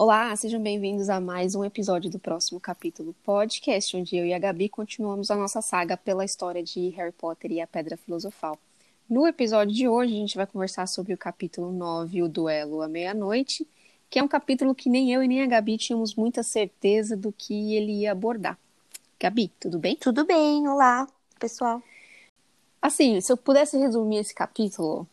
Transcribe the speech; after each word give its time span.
Olá, 0.00 0.36
sejam 0.36 0.62
bem-vindos 0.62 1.08
a 1.08 1.20
mais 1.20 1.56
um 1.56 1.64
episódio 1.64 2.08
do 2.08 2.20
próximo 2.20 2.60
capítulo 2.60 3.12
podcast, 3.24 3.96
onde 3.96 4.16
eu 4.16 4.24
e 4.24 4.32
a 4.32 4.38
Gabi 4.38 4.68
continuamos 4.68 5.28
a 5.28 5.34
nossa 5.34 5.60
saga 5.60 5.96
pela 5.96 6.24
história 6.24 6.62
de 6.62 6.90
Harry 6.90 7.10
Potter 7.10 7.50
e 7.50 7.60
a 7.60 7.66
Pedra 7.66 7.96
Filosofal. 7.96 8.56
No 9.10 9.26
episódio 9.26 9.74
de 9.74 9.88
hoje, 9.88 10.14
a 10.14 10.16
gente 10.16 10.36
vai 10.36 10.46
conversar 10.46 10.86
sobre 10.86 11.12
o 11.12 11.18
capítulo 11.18 11.72
9, 11.72 12.22
o 12.22 12.28
duelo 12.28 12.80
à 12.80 12.86
meia-noite, 12.86 13.66
que 14.08 14.20
é 14.20 14.22
um 14.22 14.28
capítulo 14.28 14.72
que 14.72 14.88
nem 14.88 15.12
eu 15.12 15.20
e 15.20 15.26
nem 15.26 15.42
a 15.42 15.46
Gabi 15.48 15.76
tínhamos 15.76 16.14
muita 16.14 16.44
certeza 16.44 17.16
do 17.16 17.32
que 17.32 17.74
ele 17.74 18.02
ia 18.02 18.12
abordar. 18.12 18.56
Gabi, 19.18 19.50
tudo 19.58 19.80
bem? 19.80 19.96
Tudo 19.96 20.24
bem, 20.24 20.68
olá, 20.68 21.08
pessoal. 21.40 21.82
Assim, 22.80 23.20
se 23.20 23.32
eu 23.32 23.36
pudesse 23.36 23.76
resumir 23.76 24.18
esse 24.18 24.32
capítulo, 24.32 25.08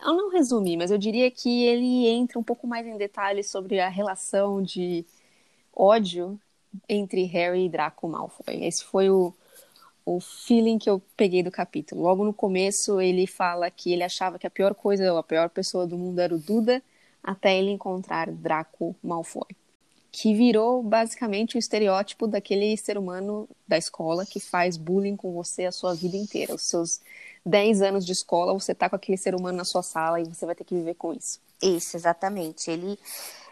eu 0.00 0.14
não 0.14 0.30
resumi, 0.30 0.76
mas 0.76 0.90
eu 0.90 0.98
diria 0.98 1.30
que 1.30 1.64
ele 1.64 2.06
entra 2.08 2.38
um 2.38 2.42
pouco 2.42 2.66
mais 2.66 2.86
em 2.86 2.96
detalhes 2.96 3.50
sobre 3.50 3.80
a 3.80 3.88
relação 3.88 4.62
de 4.62 5.04
ódio 5.74 6.38
entre 6.88 7.24
Harry 7.24 7.66
e 7.66 7.68
Draco 7.68 8.08
Malfoy. 8.08 8.64
Esse 8.64 8.84
foi 8.84 9.10
o, 9.10 9.34
o 10.04 10.20
feeling 10.20 10.78
que 10.78 10.88
eu 10.88 11.02
peguei 11.16 11.42
do 11.42 11.50
capítulo. 11.50 12.02
Logo 12.02 12.24
no 12.24 12.32
começo, 12.32 13.00
ele 13.00 13.26
fala 13.26 13.70
que 13.70 13.92
ele 13.92 14.02
achava 14.02 14.38
que 14.38 14.46
a 14.46 14.50
pior 14.50 14.74
coisa, 14.74 15.12
ou 15.12 15.18
a 15.18 15.22
pior 15.22 15.48
pessoa 15.50 15.86
do 15.86 15.98
mundo 15.98 16.18
era 16.20 16.34
o 16.34 16.38
Duda, 16.38 16.82
até 17.22 17.58
ele 17.58 17.70
encontrar 17.70 18.30
Draco 18.30 18.94
Malfoy. 19.02 19.48
Que 20.10 20.34
virou 20.34 20.82
basicamente 20.82 21.56
o 21.56 21.58
estereótipo 21.58 22.26
daquele 22.26 22.76
ser 22.76 22.96
humano 22.96 23.48
da 23.66 23.76
escola 23.76 24.24
que 24.24 24.40
faz 24.40 24.76
bullying 24.76 25.16
com 25.16 25.32
você 25.32 25.66
a 25.66 25.72
sua 25.72 25.94
vida 25.94 26.16
inteira. 26.16 26.54
Os 26.54 26.62
seus 26.62 27.00
10 27.44 27.82
anos 27.82 28.06
de 28.06 28.12
escola, 28.12 28.52
você 28.52 28.74
tá 28.74 28.88
com 28.88 28.96
aquele 28.96 29.18
ser 29.18 29.34
humano 29.34 29.58
na 29.58 29.64
sua 29.64 29.82
sala 29.82 30.20
e 30.20 30.24
você 30.24 30.46
vai 30.46 30.54
ter 30.54 30.64
que 30.64 30.74
viver 30.74 30.94
com 30.94 31.12
isso. 31.12 31.40
Isso, 31.62 31.96
exatamente. 31.96 32.70
Ele, 32.70 32.98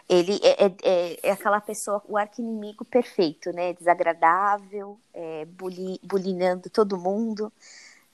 ele 0.07 0.39
é, 0.43 0.65
é, 0.65 0.73
é, 0.83 1.19
é 1.23 1.31
aquela 1.31 1.59
pessoa, 1.59 2.01
o 2.07 2.17
arqui-inimigo 2.17 2.85
perfeito, 2.85 3.51
né? 3.51 3.73
Desagradável, 3.73 4.97
é, 5.13 5.45
bully, 5.45 5.99
bullyingando 6.03 6.69
todo 6.69 6.97
mundo. 6.97 7.51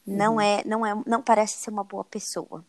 Não 0.06 0.36
uhum. 0.36 0.42
é, 0.42 0.64
não 0.66 0.86
é, 0.86 1.02
não 1.06 1.22
parece 1.22 1.58
ser 1.60 1.70
uma 1.70 1.84
boa 1.84 2.04
pessoa. 2.04 2.64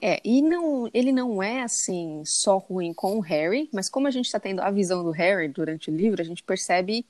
É, 0.00 0.20
e 0.24 0.40
não, 0.42 0.88
ele 0.94 1.10
não 1.10 1.42
é 1.42 1.62
assim 1.62 2.22
só 2.24 2.56
ruim 2.58 2.92
com 2.92 3.16
o 3.16 3.20
Harry, 3.20 3.68
mas 3.72 3.88
como 3.88 4.06
a 4.06 4.10
gente 4.10 4.26
está 4.26 4.38
tendo 4.38 4.60
a 4.60 4.70
visão 4.70 5.02
do 5.02 5.10
Harry 5.10 5.48
durante 5.48 5.90
o 5.90 5.96
livro, 5.96 6.22
a 6.22 6.24
gente 6.24 6.42
percebe 6.42 7.04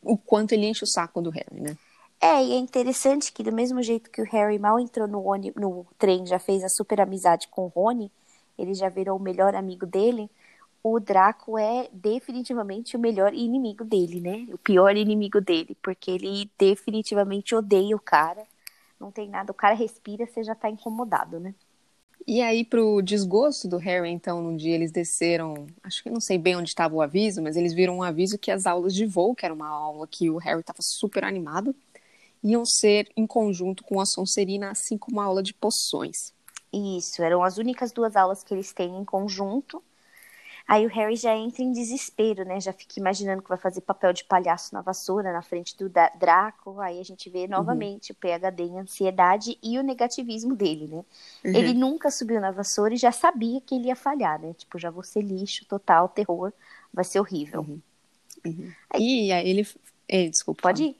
o 0.00 0.16
quanto 0.16 0.52
ele 0.52 0.66
enche 0.66 0.84
o 0.84 0.86
saco 0.86 1.20
do 1.20 1.30
Harry, 1.30 1.60
né? 1.60 1.76
É, 2.22 2.44
e 2.44 2.52
é 2.52 2.58
interessante 2.58 3.32
que 3.32 3.42
do 3.42 3.52
mesmo 3.52 3.82
jeito 3.82 4.10
que 4.10 4.20
o 4.20 4.26
Harry 4.30 4.58
mal 4.58 4.78
entrou 4.78 5.08
no, 5.08 5.22
no 5.56 5.86
trem, 5.98 6.26
já 6.26 6.38
fez 6.38 6.62
a 6.62 6.68
super 6.68 7.00
amizade 7.00 7.48
com 7.48 7.64
o 7.64 7.68
Rony, 7.68 8.12
ele 8.58 8.74
já 8.74 8.90
virou 8.90 9.16
o 9.16 9.22
melhor 9.22 9.54
amigo 9.54 9.86
dele, 9.86 10.30
o 10.82 11.00
Draco 11.00 11.58
é 11.58 11.88
definitivamente 11.92 12.96
o 12.96 13.00
melhor 13.00 13.34
inimigo 13.34 13.84
dele, 13.84 14.20
né? 14.20 14.46
O 14.52 14.58
pior 14.58 14.96
inimigo 14.96 15.40
dele, 15.40 15.76
porque 15.82 16.10
ele 16.10 16.50
definitivamente 16.58 17.54
odeia 17.54 17.96
o 17.96 18.00
cara. 18.00 18.46
Não 18.98 19.10
tem 19.10 19.28
nada, 19.28 19.50
o 19.50 19.54
cara 19.54 19.74
respira, 19.74 20.26
você 20.26 20.42
já 20.44 20.54
tá 20.54 20.68
incomodado, 20.70 21.40
né? 21.40 21.54
E 22.26 22.42
aí, 22.42 22.64
pro 22.64 23.00
desgosto 23.02 23.66
do 23.66 23.78
Harry, 23.78 24.10
então, 24.10 24.42
num 24.42 24.56
dia 24.56 24.74
eles 24.74 24.92
desceram, 24.92 25.66
acho 25.82 26.02
que 26.02 26.10
não 26.10 26.20
sei 26.20 26.38
bem 26.38 26.54
onde 26.54 26.68
estava 26.68 26.94
o 26.94 27.00
aviso, 27.02 27.42
mas 27.42 27.56
eles 27.56 27.72
viram 27.72 27.96
um 27.96 28.02
aviso 28.02 28.38
que 28.38 28.50
as 28.50 28.66
aulas 28.66 28.94
de 28.94 29.06
voo, 29.06 29.34
que 29.34 29.44
era 29.44 29.54
uma 29.54 29.68
aula 29.68 30.06
que 30.06 30.30
o 30.30 30.36
Harry 30.36 30.60
estava 30.60 30.82
super 30.82 31.24
animado, 31.24 31.74
iam 32.42 32.64
ser 32.64 33.10
em 33.16 33.26
conjunto 33.26 33.84
com 33.84 34.00
a 34.00 34.06
Sonserina, 34.06 34.70
assim 34.70 34.96
como 34.96 35.20
a 35.20 35.24
aula 35.24 35.42
de 35.42 35.54
poções. 35.54 36.32
Isso, 36.72 37.22
eram 37.22 37.42
as 37.42 37.58
únicas 37.58 37.92
duas 37.92 38.16
aulas 38.16 38.42
que 38.42 38.54
eles 38.54 38.72
têm 38.72 38.96
em 38.96 39.04
conjunto. 39.04 39.82
Aí 40.70 40.86
o 40.86 40.88
Harry 40.88 41.16
já 41.16 41.36
entra 41.36 41.64
em 41.64 41.72
desespero, 41.72 42.44
né? 42.44 42.60
Já 42.60 42.72
fica 42.72 43.00
imaginando 43.00 43.42
que 43.42 43.48
vai 43.48 43.58
fazer 43.58 43.80
papel 43.80 44.12
de 44.12 44.22
palhaço 44.22 44.72
na 44.72 44.80
vassoura, 44.80 45.32
na 45.32 45.42
frente 45.42 45.76
do 45.76 45.88
Draco. 45.88 46.78
Aí 46.78 47.00
a 47.00 47.02
gente 47.02 47.28
vê 47.28 47.48
novamente 47.48 48.12
uhum. 48.12 48.16
o 48.16 48.20
PHD 48.20 48.62
em 48.62 48.78
ansiedade 48.78 49.58
e 49.60 49.80
o 49.80 49.82
negativismo 49.82 50.54
dele, 50.54 50.86
né? 50.86 51.04
Uhum. 51.44 51.56
Ele 51.56 51.74
nunca 51.74 52.08
subiu 52.08 52.40
na 52.40 52.52
vassoura 52.52 52.94
e 52.94 52.98
já 52.98 53.10
sabia 53.10 53.60
que 53.60 53.74
ele 53.74 53.88
ia 53.88 53.96
falhar, 53.96 54.40
né? 54.40 54.54
Tipo, 54.56 54.78
já 54.78 54.90
vou 54.90 55.02
ser 55.02 55.22
lixo, 55.22 55.64
total, 55.64 56.08
terror, 56.08 56.52
vai 56.94 57.04
ser 57.04 57.18
horrível. 57.18 57.62
Uhum. 57.62 57.80
uhum. 58.46 58.72
Aí, 58.90 59.26
e 59.26 59.32
aí 59.32 59.50
ele. 59.50 59.68
Eh, 60.08 60.28
desculpa. 60.28 60.62
Pode 60.62 60.84
ir. 60.84 60.99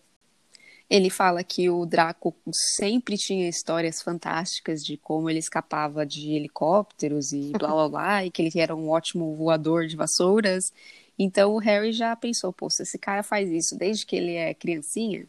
Ele 0.90 1.08
fala 1.08 1.44
que 1.44 1.70
o 1.70 1.86
Draco 1.86 2.34
sempre 2.74 3.16
tinha 3.16 3.48
histórias 3.48 4.02
fantásticas 4.02 4.84
de 4.84 4.96
como 4.96 5.30
ele 5.30 5.38
escapava 5.38 6.04
de 6.04 6.32
helicópteros 6.32 7.32
e 7.32 7.52
blá 7.56 7.68
blá 7.68 7.88
blá, 7.88 8.24
e 8.24 8.30
que 8.30 8.42
ele 8.42 8.50
era 8.60 8.74
um 8.74 8.90
ótimo 8.90 9.36
voador 9.36 9.86
de 9.86 9.94
vassouras. 9.94 10.72
Então 11.16 11.52
o 11.54 11.58
Harry 11.58 11.92
já 11.92 12.16
pensou, 12.16 12.52
pô, 12.52 12.68
se 12.68 12.82
esse 12.82 12.98
cara 12.98 13.22
faz 13.22 13.48
isso 13.48 13.78
desde 13.78 14.04
que 14.04 14.16
ele 14.16 14.34
é 14.34 14.52
criancinha, 14.52 15.26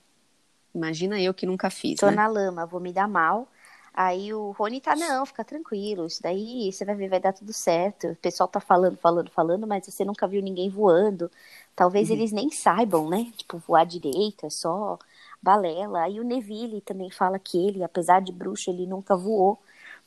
imagina 0.73 1.21
eu 1.21 1.33
que 1.33 1.45
nunca 1.45 1.69
fiz. 1.69 1.99
Tô 1.99 2.07
né? 2.07 2.15
na 2.15 2.27
lama, 2.27 2.65
vou 2.65 2.79
me 2.79 2.91
dar 2.91 3.07
mal. 3.07 3.47
Aí 3.93 4.33
o 4.33 4.51
Rony 4.51 4.79
tá, 4.79 4.95
não, 4.95 5.25
fica 5.25 5.43
tranquilo, 5.43 6.07
isso 6.07 6.23
daí 6.23 6.71
você 6.71 6.85
vai 6.85 6.95
ver, 6.95 7.09
vai 7.09 7.19
dar 7.19 7.33
tudo 7.33 7.51
certo. 7.51 8.07
O 8.07 8.15
pessoal 8.15 8.47
tá 8.47 8.61
falando, 8.61 8.97
falando, 8.97 9.29
falando, 9.29 9.67
mas 9.67 9.85
você 9.85 10.05
nunca 10.05 10.27
viu 10.27 10.41
ninguém 10.41 10.69
voando. 10.69 11.29
Talvez 11.75 12.09
uhum. 12.09 12.15
eles 12.15 12.31
nem 12.31 12.49
saibam, 12.49 13.09
né? 13.09 13.31
Tipo, 13.35 13.57
voar 13.57 13.85
direito, 13.85 14.45
é 14.45 14.49
só 14.49 14.97
balela. 15.41 16.03
Aí 16.03 16.19
o 16.19 16.23
Neville 16.23 16.81
também 16.81 17.09
fala 17.09 17.39
que 17.39 17.57
ele, 17.57 17.83
apesar 17.83 18.21
de 18.21 18.31
bruxo, 18.31 18.69
ele 18.69 18.85
nunca 18.85 19.15
voou, 19.15 19.59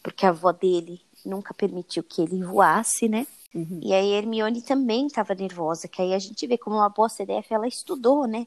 porque 0.03 0.27
a 0.27 0.31
avó 0.31 0.53
dele 0.53 1.01
nunca 1.25 1.55
permitiu 1.55 2.03
que 2.03 2.23
ele 2.23 2.43
voasse, 2.45 3.09
né? 3.09 3.27
Uhum. 3.55 3.81
E 3.83 3.93
aí 3.93 4.13
a 4.13 4.19
Hermione 4.19 4.63
também 4.63 5.07
estava 5.07 5.35
nervosa, 5.35 5.89
que 5.89 6.03
aí 6.03 6.13
a 6.13 6.19
gente 6.19 6.47
vê 6.47 6.59
como 6.59 6.77
uma 6.77 6.89
boa 6.89 7.09
CDF, 7.09 7.53
ela 7.53 7.69
estudou, 7.69 8.27
né? 8.27 8.47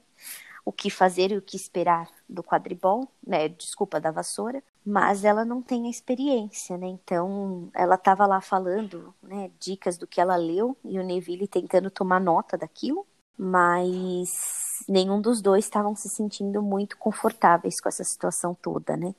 O 0.65 0.71
que 0.71 0.89
fazer 0.89 1.31
e 1.31 1.37
o 1.37 1.41
que 1.41 1.55
esperar 1.55 2.09
do 2.27 2.43
quadribol, 2.43 3.07
né? 3.25 3.47
Desculpa, 3.47 4.01
da 4.01 4.11
vassoura. 4.11 4.61
Mas 4.85 5.23
ela 5.23 5.45
não 5.45 5.61
tem 5.61 5.87
a 5.87 5.89
experiência, 5.89 6.77
né? 6.77 6.87
Então, 6.87 7.69
ela 7.73 7.95
estava 7.95 8.25
lá 8.25 8.41
falando, 8.41 9.13
né? 9.23 9.49
Dicas 9.59 9.97
do 9.97 10.05
que 10.05 10.19
ela 10.19 10.35
leu 10.35 10.75
e 10.83 10.99
o 10.99 11.03
Neville 11.03 11.47
tentando 11.47 11.89
tomar 11.89 12.19
nota 12.19 12.57
daquilo. 12.57 13.07
Mas 13.37 14.66
nenhum 14.87 15.21
dos 15.21 15.41
dois 15.41 15.65
estavam 15.65 15.95
se 15.95 16.09
sentindo 16.09 16.61
muito 16.61 16.97
confortáveis 16.97 17.79
com 17.79 17.89
essa 17.89 18.03
situação 18.03 18.55
toda, 18.61 18.97
né? 18.97 19.13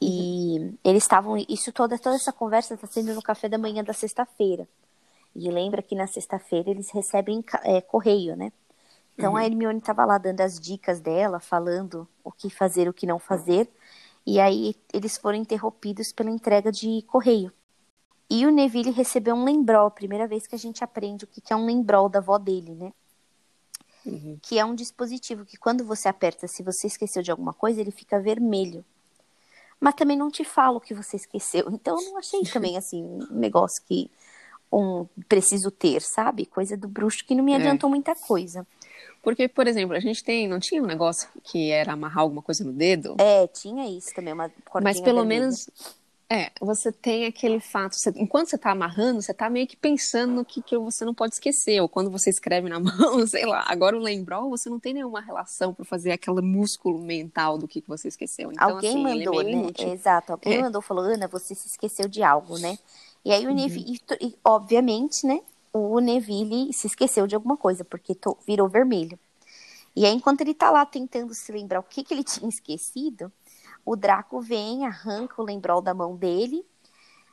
E 0.00 0.78
eles 0.82 1.04
estavam. 1.04 1.36
Isso 1.48 1.72
toda, 1.72 1.98
toda 1.98 2.16
essa 2.16 2.32
conversa 2.32 2.74
está 2.74 2.86
sendo 2.86 3.14
no 3.14 3.22
café 3.22 3.48
da 3.48 3.58
manhã 3.58 3.84
da 3.84 3.92
sexta-feira. 3.92 4.66
E 5.34 5.50
lembra 5.50 5.82
que 5.82 5.94
na 5.94 6.06
sexta-feira 6.06 6.70
eles 6.70 6.90
recebem 6.90 7.44
é, 7.64 7.80
correio, 7.80 8.34
né? 8.36 8.52
Então 9.16 9.32
uhum. 9.32 9.36
a 9.36 9.44
Hermione 9.44 9.78
estava 9.78 10.04
lá 10.04 10.16
dando 10.18 10.40
as 10.40 10.58
dicas 10.58 11.00
dela, 11.00 11.38
falando 11.38 12.08
o 12.24 12.32
que 12.32 12.48
fazer, 12.48 12.88
o 12.88 12.92
que 12.94 13.06
não 13.06 13.18
fazer. 13.18 13.70
E 14.26 14.40
aí 14.40 14.74
eles 14.92 15.16
foram 15.18 15.38
interrompidos 15.38 16.12
pela 16.12 16.30
entrega 16.30 16.72
de 16.72 17.02
correio. 17.02 17.52
E 18.28 18.46
o 18.46 18.50
Neville 18.50 18.90
recebeu 18.92 19.34
um 19.34 19.44
lembrol, 19.44 19.86
a 19.88 19.90
primeira 19.90 20.26
vez 20.26 20.46
que 20.46 20.54
a 20.54 20.58
gente 20.58 20.84
aprende 20.84 21.24
o 21.24 21.26
que 21.26 21.52
é 21.52 21.56
um 21.56 21.66
lembrol 21.66 22.08
da 22.08 22.20
avó 22.20 22.38
dele, 22.38 22.74
né? 22.74 22.92
Uhum. 24.04 24.38
que 24.42 24.58
é 24.58 24.64
um 24.64 24.74
dispositivo 24.74 25.44
que 25.44 25.56
quando 25.56 25.84
você 25.84 26.08
aperta, 26.08 26.46
se 26.46 26.62
você 26.62 26.86
esqueceu 26.86 27.22
de 27.22 27.30
alguma 27.30 27.52
coisa, 27.52 27.80
ele 27.80 27.90
fica 27.90 28.20
vermelho. 28.20 28.84
Mas 29.80 29.94
também 29.94 30.16
não 30.16 30.30
te 30.30 30.44
fala 30.44 30.76
o 30.76 30.80
que 30.80 30.94
você 30.94 31.16
esqueceu. 31.16 31.66
Então 31.72 31.98
eu 31.98 32.10
não 32.10 32.18
achei 32.18 32.42
também 32.44 32.76
assim 32.78 33.02
um 33.02 33.26
negócio 33.30 33.82
que 33.86 34.10
um 34.72 35.06
preciso 35.28 35.70
ter, 35.70 36.00
sabe? 36.00 36.46
Coisa 36.46 36.76
do 36.76 36.86
bruxo 36.86 37.24
que 37.24 37.34
não 37.34 37.42
me 37.42 37.52
é. 37.52 37.56
adiantou 37.56 37.88
é. 37.88 37.90
muita 37.90 38.14
coisa. 38.14 38.66
Porque, 39.22 39.48
por 39.48 39.66
exemplo, 39.66 39.94
a 39.94 40.00
gente 40.00 40.24
tem, 40.24 40.48
não 40.48 40.58
tinha 40.58 40.82
um 40.82 40.86
negócio 40.86 41.28
que 41.44 41.70
era 41.70 41.92
amarrar 41.92 42.20
alguma 42.20 42.40
coisa 42.40 42.64
no 42.64 42.72
dedo? 42.72 43.16
É, 43.18 43.46
tinha 43.48 43.86
isso 43.86 44.14
também, 44.14 44.32
uma 44.32 44.50
Mas 44.82 45.00
pelo 45.00 45.18
vermelha. 45.18 45.40
menos 45.40 45.68
é, 46.32 46.52
você 46.60 46.92
tem 46.92 47.26
aquele 47.26 47.58
fato, 47.58 47.96
você, 47.96 48.12
enquanto 48.14 48.50
você 48.50 48.54
está 48.54 48.70
amarrando, 48.70 49.20
você 49.20 49.32
está 49.32 49.50
meio 49.50 49.66
que 49.66 49.76
pensando 49.76 50.32
no 50.32 50.44
que, 50.44 50.62
que 50.62 50.78
você 50.78 51.04
não 51.04 51.12
pode 51.12 51.34
esquecer, 51.34 51.80
ou 51.80 51.88
quando 51.88 52.08
você 52.08 52.30
escreve 52.30 52.68
na 52.68 52.78
mão, 52.80 53.26
sei 53.26 53.44
lá. 53.44 53.64
Agora 53.66 53.96
o 53.96 54.00
lembrol, 54.00 54.48
você 54.48 54.70
não 54.70 54.78
tem 54.78 54.94
nenhuma 54.94 55.20
relação 55.20 55.74
para 55.74 55.84
fazer 55.84 56.12
aquele 56.12 56.40
músculo 56.40 57.00
mental 57.00 57.58
do 57.58 57.66
que, 57.66 57.80
que 57.80 57.88
você 57.88 58.06
esqueceu. 58.06 58.52
Então, 58.52 58.70
alguém 58.70 58.90
assim, 58.90 59.00
é 59.00 59.26
mandou, 59.26 59.40
é 59.40 59.44
né? 59.44 59.50
Inútil. 59.50 59.92
Exato, 59.92 60.32
alguém 60.32 60.54
é. 60.54 60.62
mandou, 60.62 60.80
falou, 60.80 61.02
Ana, 61.02 61.26
você 61.26 61.52
se 61.52 61.66
esqueceu 61.66 62.06
de 62.06 62.22
algo, 62.22 62.56
né? 62.58 62.78
E 63.24 63.32
aí 63.32 63.44
o 63.44 63.48
uhum. 63.48 63.54
Neville, 63.56 64.00
e, 64.20 64.38
obviamente, 64.44 65.26
né, 65.26 65.40
o 65.72 65.98
Neville 65.98 66.72
se 66.72 66.86
esqueceu 66.86 67.26
de 67.26 67.34
alguma 67.34 67.56
coisa, 67.56 67.84
porque 67.84 68.14
to, 68.14 68.38
virou 68.46 68.68
vermelho. 68.68 69.18
E 69.96 70.06
aí, 70.06 70.12
enquanto 70.12 70.42
ele 70.42 70.52
está 70.52 70.70
lá 70.70 70.86
tentando 70.86 71.34
se 71.34 71.50
lembrar 71.50 71.80
o 71.80 71.82
que, 71.82 72.04
que 72.04 72.14
ele 72.14 72.22
tinha 72.24 72.48
esquecido, 72.48 73.32
o 73.90 73.96
Draco 73.96 74.40
vem, 74.40 74.86
arranca 74.86 75.42
o 75.42 75.44
lembrol 75.44 75.82
da 75.82 75.92
mão 75.92 76.14
dele, 76.14 76.64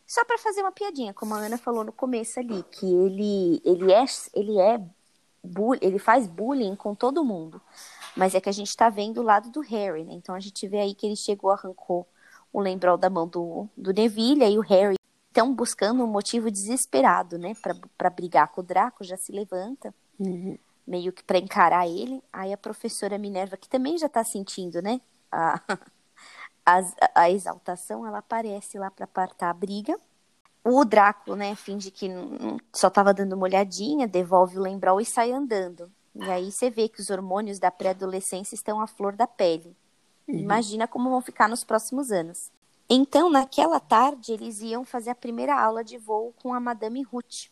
só 0.08 0.26
para 0.26 0.40
fazer 0.40 0.62
uma 0.62 0.72
piadinha, 0.72 1.14
como 1.14 1.36
a 1.36 1.38
Ana 1.38 1.56
falou 1.56 1.84
no 1.84 1.92
começo 1.92 2.40
ali, 2.40 2.64
que 2.72 2.86
ele 2.92 3.62
ele 3.64 3.92
é 3.94 4.04
ele 4.34 4.60
é 4.60 4.82
ele 5.82 6.00
faz 6.00 6.26
bullying 6.26 6.76
com 6.76 6.96
todo 6.96 7.24
mundo. 7.24 7.62
Mas 8.16 8.34
é 8.34 8.42
que 8.42 8.50
a 8.50 8.52
gente 8.52 8.76
tá 8.76 8.90
vendo 8.90 9.20
o 9.20 9.24
lado 9.24 9.52
do 9.52 9.62
Harry, 9.62 10.04
né? 10.04 10.14
Então 10.14 10.34
a 10.34 10.40
gente 10.40 10.68
vê 10.68 10.80
aí 10.80 10.96
que 10.96 11.06
ele 11.06 11.16
chegou, 11.16 11.52
arrancou 11.52 12.08
o 12.52 12.60
lembrol 12.60 12.98
da 12.98 13.08
mão 13.10 13.28
do, 13.28 13.70
do 13.78 13.94
Neville, 13.94 14.44
aí 14.44 14.58
o 14.58 14.62
Harry 14.62 14.96
estão 15.30 15.54
buscando 15.54 16.04
um 16.04 16.08
motivo 16.08 16.50
desesperado, 16.50 17.38
né, 17.38 17.54
para 17.96 18.10
brigar 18.10 18.48
com 18.48 18.62
o 18.62 18.64
Draco, 18.64 19.04
já 19.04 19.16
se 19.16 19.32
levanta, 19.32 19.94
Uhum. 20.20 20.58
meio 20.88 21.14
que 21.14 21.24
para 21.24 21.38
encarar 21.38 21.88
ele. 21.88 22.24
Aí 22.34 22.52
a 22.52 22.58
professora 22.58 23.20
Minerva, 23.20 23.56
que 23.58 23.70
também 23.70 23.96
já 24.00 24.10
tá 24.10 24.24
sentindo, 24.24 24.82
né, 24.82 25.00
a, 25.32 25.62
a, 26.68 26.82
a 27.16 27.32
exaltação, 27.32 28.06
ela 28.06 28.18
aparece 28.18 28.78
lá 28.78 28.92
para 28.92 29.06
apartar 29.06 29.50
a 29.50 29.54
briga. 29.54 29.98
O 30.64 30.84
Draco, 30.84 31.34
né, 31.34 31.56
finge 31.56 31.90
que 31.90 32.10
só 32.74 32.90
tava 32.90 33.14
dando 33.14 33.34
uma 33.34 33.46
olhadinha, 33.46 34.06
devolve 34.06 34.58
o 34.58 34.62
lembrol 34.62 35.00
e 35.00 35.06
sai 35.06 35.32
andando. 35.32 35.90
E 36.14 36.30
aí 36.30 36.52
você 36.52 36.70
vê 36.70 36.90
que 36.90 37.00
os 37.00 37.10
hormônios 37.10 37.58
da 37.58 37.72
pré-adolescência 37.72 38.54
estão 38.54 38.82
à 38.82 38.88
flor 38.88 39.16
da 39.16 39.26
pele. 39.26 39.74
Imagina 40.28 40.88
como 40.88 41.10
vão 41.10 41.22
ficar 41.22 41.48
nos 41.48 41.64
próximos 41.64 42.12
anos. 42.12 42.52
Então, 42.90 43.30
naquela 43.30 43.80
tarde, 43.80 44.34
eles 44.34 44.60
iam 44.60 44.84
fazer 44.84 45.12
a 45.12 45.16
primeira 45.16 45.58
aula 45.58 45.86
de 45.86 45.98
voo 45.98 46.34
com 46.42 46.54
a 46.54 46.60
Madame 46.60 47.02
Ruth. 47.04 47.50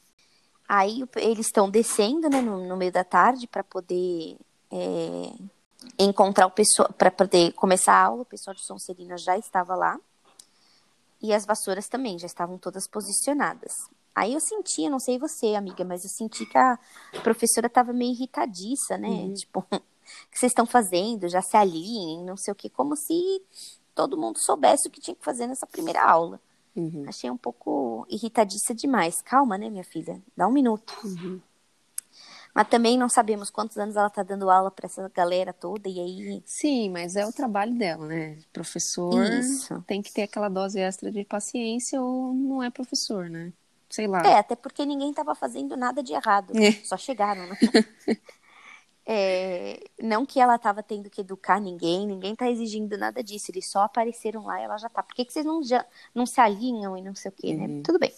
Aí 0.68 1.04
eles 1.16 1.46
estão 1.46 1.70
descendo 1.70 2.28
né, 2.30 2.42
no, 2.42 2.68
no 2.68 2.76
meio 2.76 2.92
da 2.92 3.04
tarde 3.04 3.48
para 3.48 3.64
poder 3.64 4.38
é, 4.72 5.32
encontrar 5.98 6.48
o 6.48 6.52
pessoal, 6.52 6.92
para 6.94 7.12
poder 7.12 7.54
começar 7.54 7.94
a 7.94 8.04
aula. 8.06 8.22
O 8.24 8.26
pessoal 8.26 8.56
de 8.56 8.66
Sonserina 8.66 9.18
já 9.18 9.38
estava 9.38 9.76
lá. 9.76 10.00
E 11.22 11.34
as 11.34 11.46
vassouras 11.46 11.88
também 11.88 12.20
já 12.20 12.28
estavam 12.28 12.58
todas 12.58 12.88
posicionadas. 12.88 13.74
Aí 14.14 14.34
eu 14.34 14.40
senti, 14.40 14.84
eu 14.84 14.92
não 14.92 15.00
sei 15.00 15.20
você, 15.20 15.56
amiga, 15.56 15.84
mas 15.84 16.04
eu 16.04 16.10
senti 16.10 16.46
que 16.46 16.58
a 16.58 16.80
professora 17.22 17.68
estava 17.68 17.92
meio 17.92 18.14
irritadiça, 18.14 18.98
né? 18.98 19.34
Tipo, 19.34 19.60
o 19.72 19.80
que 20.32 20.40
vocês 20.40 20.52
estão 20.52 20.66
fazendo? 20.66 21.28
Já 21.28 21.42
se 21.42 21.58
alinhem, 21.58 22.24
não 22.24 22.38
sei 22.38 22.52
o 22.52 22.56
quê. 22.56 22.70
Como 22.70 22.96
se 22.96 23.42
todo 23.94 24.18
mundo 24.18 24.38
soubesse 24.38 24.88
o 24.88 24.92
que 24.92 25.02
tinha 25.02 25.16
que 25.16 25.24
fazer 25.24 25.48
nessa 25.48 25.68
primeira 25.68 26.04
aula. 26.04 26.40
Uhum. 26.76 27.06
Achei 27.08 27.32
um 27.32 27.38
pouco 27.38 28.06
irritadiça 28.10 28.74
demais. 28.74 29.22
Calma, 29.22 29.58
né, 29.58 29.70
minha 29.70 29.84
filha? 29.84 30.22
Dá 30.36 30.48
um 30.48 30.52
minuto. 30.52 30.94
Mas 32.56 32.70
também 32.70 32.98
não 32.98 33.10
sabemos 33.10 33.50
quantos 33.50 33.78
anos 33.78 33.98
ela 33.98 34.10
tá 34.10 34.24
dando 34.24 34.50
aula 34.50 34.72
para 34.72 34.86
essa 34.86 35.12
galera 35.14 35.52
toda, 35.52 35.90
e 35.90 36.00
aí. 36.00 36.44
Sim, 36.46 36.90
mas 36.90 37.18
é 37.18 37.26
o 37.26 37.34
trabalho 37.34 37.78
dela, 37.78 38.08
né? 38.08 38.38
Professor 38.54 39.22
Isso. 39.34 39.84
tem 39.86 40.02
que 40.02 40.14
ter 40.14 40.22
aquela 40.22 40.48
dose 40.48 40.80
extra 40.80 41.12
de 41.12 41.26
paciência 41.26 42.02
ou 42.02 42.34
não 42.34 42.64
é 42.64 42.70
professor, 42.70 43.30
né? 43.30 43.52
Sei 43.90 44.08
lá. 44.08 44.22
É, 44.26 44.40
até 44.40 44.56
porque 44.56 44.86
ninguém 44.86 45.14
tava 45.14 45.36
fazendo 45.36 45.76
nada 45.76 46.02
de 46.02 46.14
errado. 46.14 46.58
É. 46.58 46.72
Só 46.86 46.96
chegaram, 46.96 47.46
né? 47.46 47.58
É, 49.08 49.84
não 50.02 50.26
que 50.26 50.40
ela 50.40 50.58
tava 50.58 50.82
tendo 50.82 51.12
que 51.12 51.22
educar 51.22 51.62
ninguém, 51.62 52.08
ninguém 52.08 52.36
tá 52.36 52.50
exigindo 52.50 52.98
nada 52.98 53.24
disso, 53.24 53.52
eles 53.52 53.70
só 53.70 53.82
apareceram 53.82 54.44
lá 54.44 54.60
e 54.60 54.64
ela 54.64 54.78
já 54.80 54.90
tá. 54.90 55.04
Por 55.04 55.14
que, 55.14 55.24
que 55.24 55.32
vocês 55.32 55.46
não, 55.46 55.62
já, 55.62 55.86
não 56.14 56.26
se 56.26 56.42
alinham 56.42 56.98
e 56.98 57.04
não 57.04 57.14
sei 57.14 57.30
o 57.30 57.32
quê, 57.32 57.54
né? 57.54 57.68
Uhum. 57.68 57.84
Tudo 57.84 58.00
bem. 58.00 58.12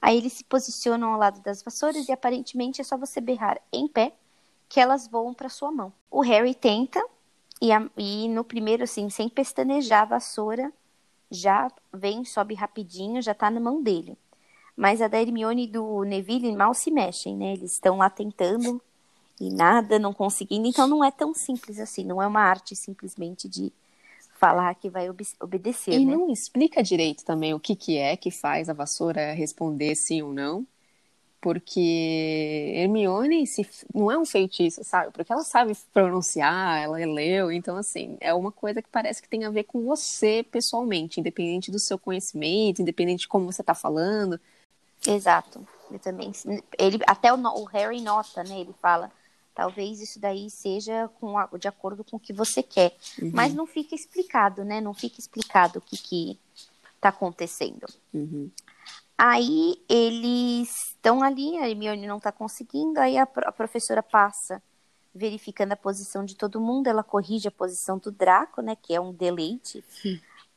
Aí 0.00 0.16
eles 0.16 0.32
se 0.34 0.44
posicionam 0.44 1.12
ao 1.12 1.18
lado 1.18 1.40
das 1.40 1.62
vassouras 1.62 2.08
e 2.08 2.12
aparentemente 2.12 2.80
é 2.80 2.84
só 2.84 2.96
você 2.96 3.20
berrar 3.20 3.60
em 3.72 3.88
pé 3.88 4.12
que 4.68 4.80
elas 4.80 5.08
voam 5.08 5.34
para 5.34 5.48
sua 5.48 5.72
mão. 5.72 5.92
O 6.10 6.20
Harry 6.20 6.54
tenta 6.54 7.02
e, 7.60 7.72
a- 7.72 7.90
e 7.96 8.28
no 8.28 8.44
primeiro, 8.44 8.84
assim, 8.84 9.10
sem 9.10 9.28
pestanejar, 9.28 10.02
a 10.02 10.06
vassoura 10.06 10.72
já 11.30 11.70
vem, 11.92 12.24
sobe 12.24 12.54
rapidinho, 12.54 13.20
já 13.20 13.34
tá 13.34 13.50
na 13.50 13.60
mão 13.60 13.82
dele. 13.82 14.16
Mas 14.76 15.02
a 15.02 15.08
da 15.08 15.20
Hermione 15.20 15.64
e 15.64 15.66
do 15.66 16.04
Neville 16.04 16.54
mal 16.54 16.72
se 16.72 16.90
mexem, 16.90 17.36
né? 17.36 17.52
Eles 17.54 17.72
estão 17.72 17.96
lá 17.98 18.08
tentando 18.08 18.80
e 19.40 19.50
nada, 19.50 19.98
não 19.98 20.12
conseguindo. 20.12 20.68
Então 20.68 20.86
não 20.86 21.02
é 21.02 21.10
tão 21.10 21.34
simples 21.34 21.80
assim. 21.80 22.04
Não 22.04 22.22
é 22.22 22.26
uma 22.26 22.40
arte 22.40 22.76
simplesmente 22.76 23.48
de 23.48 23.72
falar 24.38 24.74
que 24.76 24.88
vai 24.90 25.10
obe- 25.10 25.26
obedecer, 25.40 25.98
E 25.98 26.04
né? 26.04 26.12
não 26.12 26.30
explica 26.30 26.82
direito 26.82 27.24
também 27.24 27.54
o 27.54 27.60
que 27.60 27.74
que 27.74 27.96
é 27.96 28.16
que 28.16 28.30
faz 28.30 28.68
a 28.68 28.74
vassoura 28.74 29.32
responder 29.32 29.94
sim 29.94 30.22
ou 30.22 30.32
não. 30.32 30.66
Porque 31.40 31.80
Hermione 32.76 33.46
se, 33.46 33.68
não 33.94 34.10
é 34.10 34.18
um 34.18 34.26
feitiço, 34.26 34.84
sabe? 34.84 35.12
Porque 35.12 35.32
ela 35.32 35.44
sabe 35.44 35.74
pronunciar, 35.92 36.82
ela 36.82 36.98
leu, 36.98 37.52
então 37.52 37.76
assim, 37.76 38.16
é 38.20 38.34
uma 38.34 38.52
coisa 38.52 38.82
que 38.82 38.88
parece 38.90 39.22
que 39.22 39.28
tem 39.28 39.44
a 39.44 39.50
ver 39.50 39.64
com 39.64 39.84
você 39.84 40.44
pessoalmente, 40.50 41.20
independente 41.20 41.70
do 41.70 41.78
seu 41.78 41.98
conhecimento, 41.98 42.82
independente 42.82 43.20
de 43.22 43.28
como 43.28 43.46
você 43.52 43.62
tá 43.62 43.74
falando. 43.74 44.40
Exato. 45.06 45.66
Eu 45.90 45.98
também. 45.98 46.32
Ele, 46.78 46.98
até 47.06 47.32
o, 47.32 47.36
o 47.36 47.64
Harry 47.64 48.00
nota, 48.00 48.42
né? 48.44 48.60
Ele 48.60 48.74
fala. 48.80 49.10
Talvez 49.58 50.00
isso 50.00 50.20
daí 50.20 50.48
seja 50.48 51.10
com 51.18 51.36
a- 51.36 51.48
de 51.58 51.66
acordo 51.66 52.04
com 52.04 52.16
o 52.16 52.20
que 52.20 52.32
você 52.32 52.62
quer. 52.62 52.96
Mas 53.34 53.52
não 53.52 53.66
fica 53.66 53.92
explicado, 53.92 54.64
né? 54.64 54.80
Não 54.80 54.94
fica 54.94 55.18
explicado 55.18 55.80
o 55.80 55.82
que, 55.82 55.98
que 55.98 56.38
tá 57.00 57.08
acontecendo. 57.08 57.84
Uhum. 58.14 58.48
Aí 59.18 59.82
eles 59.88 60.90
estão 60.90 61.24
ali, 61.24 61.58
a 61.58 61.68
Hermione 61.68 62.06
não 62.06 62.20
tá 62.20 62.30
conseguindo, 62.30 63.00
aí 63.00 63.18
a, 63.18 63.24
a 63.24 63.50
professora 63.50 64.00
passa 64.00 64.62
verificando 65.12 65.72
a 65.72 65.76
posição 65.76 66.24
de 66.24 66.36
todo 66.36 66.60
mundo, 66.60 66.86
ela 66.86 67.02
corrige 67.02 67.48
a 67.48 67.50
posição 67.50 67.98
do 67.98 68.12
Draco, 68.12 68.62
né, 68.62 68.76
que 68.80 68.94
é 68.94 69.00
um 69.00 69.12
deleite 69.12 69.84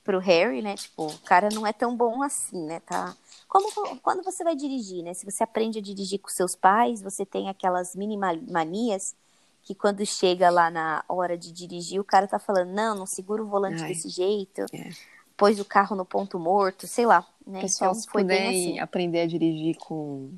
pro 0.04 0.20
Harry, 0.20 0.62
né, 0.62 0.76
tipo, 0.76 1.06
o 1.08 1.20
cara 1.20 1.50
não 1.54 1.66
é 1.66 1.72
tão 1.72 1.96
bom 1.96 2.24
assim, 2.24 2.64
né, 2.66 2.80
tá? 2.82 3.16
Como 3.48 3.70
quando 4.02 4.24
você 4.24 4.44
vai 4.44 4.56
dirigir, 4.56 5.04
né, 5.04 5.14
se 5.14 5.26
você 5.26 5.44
aprende 5.44 5.80
a 5.80 5.82
dirigir 5.82 6.20
com 6.20 6.30
seus 6.30 6.56
pais, 6.56 7.02
você 7.02 7.26
tem 7.26 7.50
aquelas 7.50 7.96
mini 7.96 8.18
ma- 8.18 8.40
manias 8.50 9.16
que 9.64 9.76
quando 9.76 10.04
chega 10.06 10.50
lá 10.50 10.72
na 10.72 11.04
hora 11.08 11.38
de 11.38 11.52
dirigir, 11.52 12.00
o 12.00 12.04
cara 12.04 12.28
tá 12.28 12.40
falando, 12.40 12.72
não, 12.72 12.96
não 12.96 13.06
segura 13.06 13.44
o 13.44 13.48
volante 13.48 13.84
Ai. 13.84 13.90
desse 13.90 14.10
jeito, 14.10 14.66
É. 14.74 14.90
pôs 15.38 15.60
o 15.60 15.66
carro 15.66 15.96
no 15.96 16.04
ponto 16.06 16.40
morto, 16.40 16.88
sei 16.88 17.06
lá, 17.06 17.26
né, 17.46 17.62
Pessoal, 17.62 17.92
então 17.92 18.02
se 18.02 18.08
foi 18.10 18.24
puder 18.24 18.50
assim. 18.50 18.80
aprender 18.80 19.22
a 19.22 19.28
dirigir 19.28 19.78
com 19.78 20.34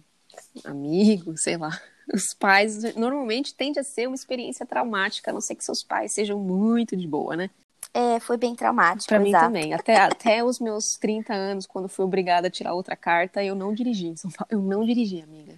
amigos, 0.66 1.42
sei 1.44 1.58
lá. 1.58 1.70
Os 2.14 2.34
pais 2.34 2.84
normalmente 2.96 3.56
tende 3.56 3.80
a 3.80 3.84
ser 3.84 4.08
uma 4.08 4.16
experiência 4.16 4.66
traumática, 4.66 5.32
a 5.32 5.34
não 5.34 5.40
ser 5.40 5.56
que 5.56 5.64
seus 5.64 5.82
pais 5.84 6.12
sejam 6.12 6.38
muito 6.38 6.98
de 6.98 7.08
boa, 7.08 7.38
né? 7.38 7.50
É, 7.94 8.20
foi 8.20 8.38
bem 8.38 8.56
traumático, 8.56 9.08
Pra 9.08 9.20
mim 9.20 9.32
também. 9.32 9.74
Até, 9.74 9.98
até 9.98 10.44
os 10.46 10.60
meus 10.60 10.98
30 11.00 11.34
anos, 11.34 11.68
quando 11.68 11.88
fui 11.88 12.04
obrigada 12.04 12.48
a 12.48 12.52
tirar 12.52 12.74
outra 12.74 12.96
carta, 12.96 13.44
eu 13.44 13.54
não 13.56 13.74
dirigi 13.74 14.08
em 14.08 14.16
São 14.16 14.32
Paulo. 14.32 14.48
Eu 14.50 14.62
não 14.62 14.84
dirigi, 14.84 15.22
amiga. 15.22 15.54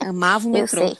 Amava 0.00 0.46
o 0.46 0.50
Eu 0.50 0.62
metrô. 0.62 0.86
sei. 0.86 0.96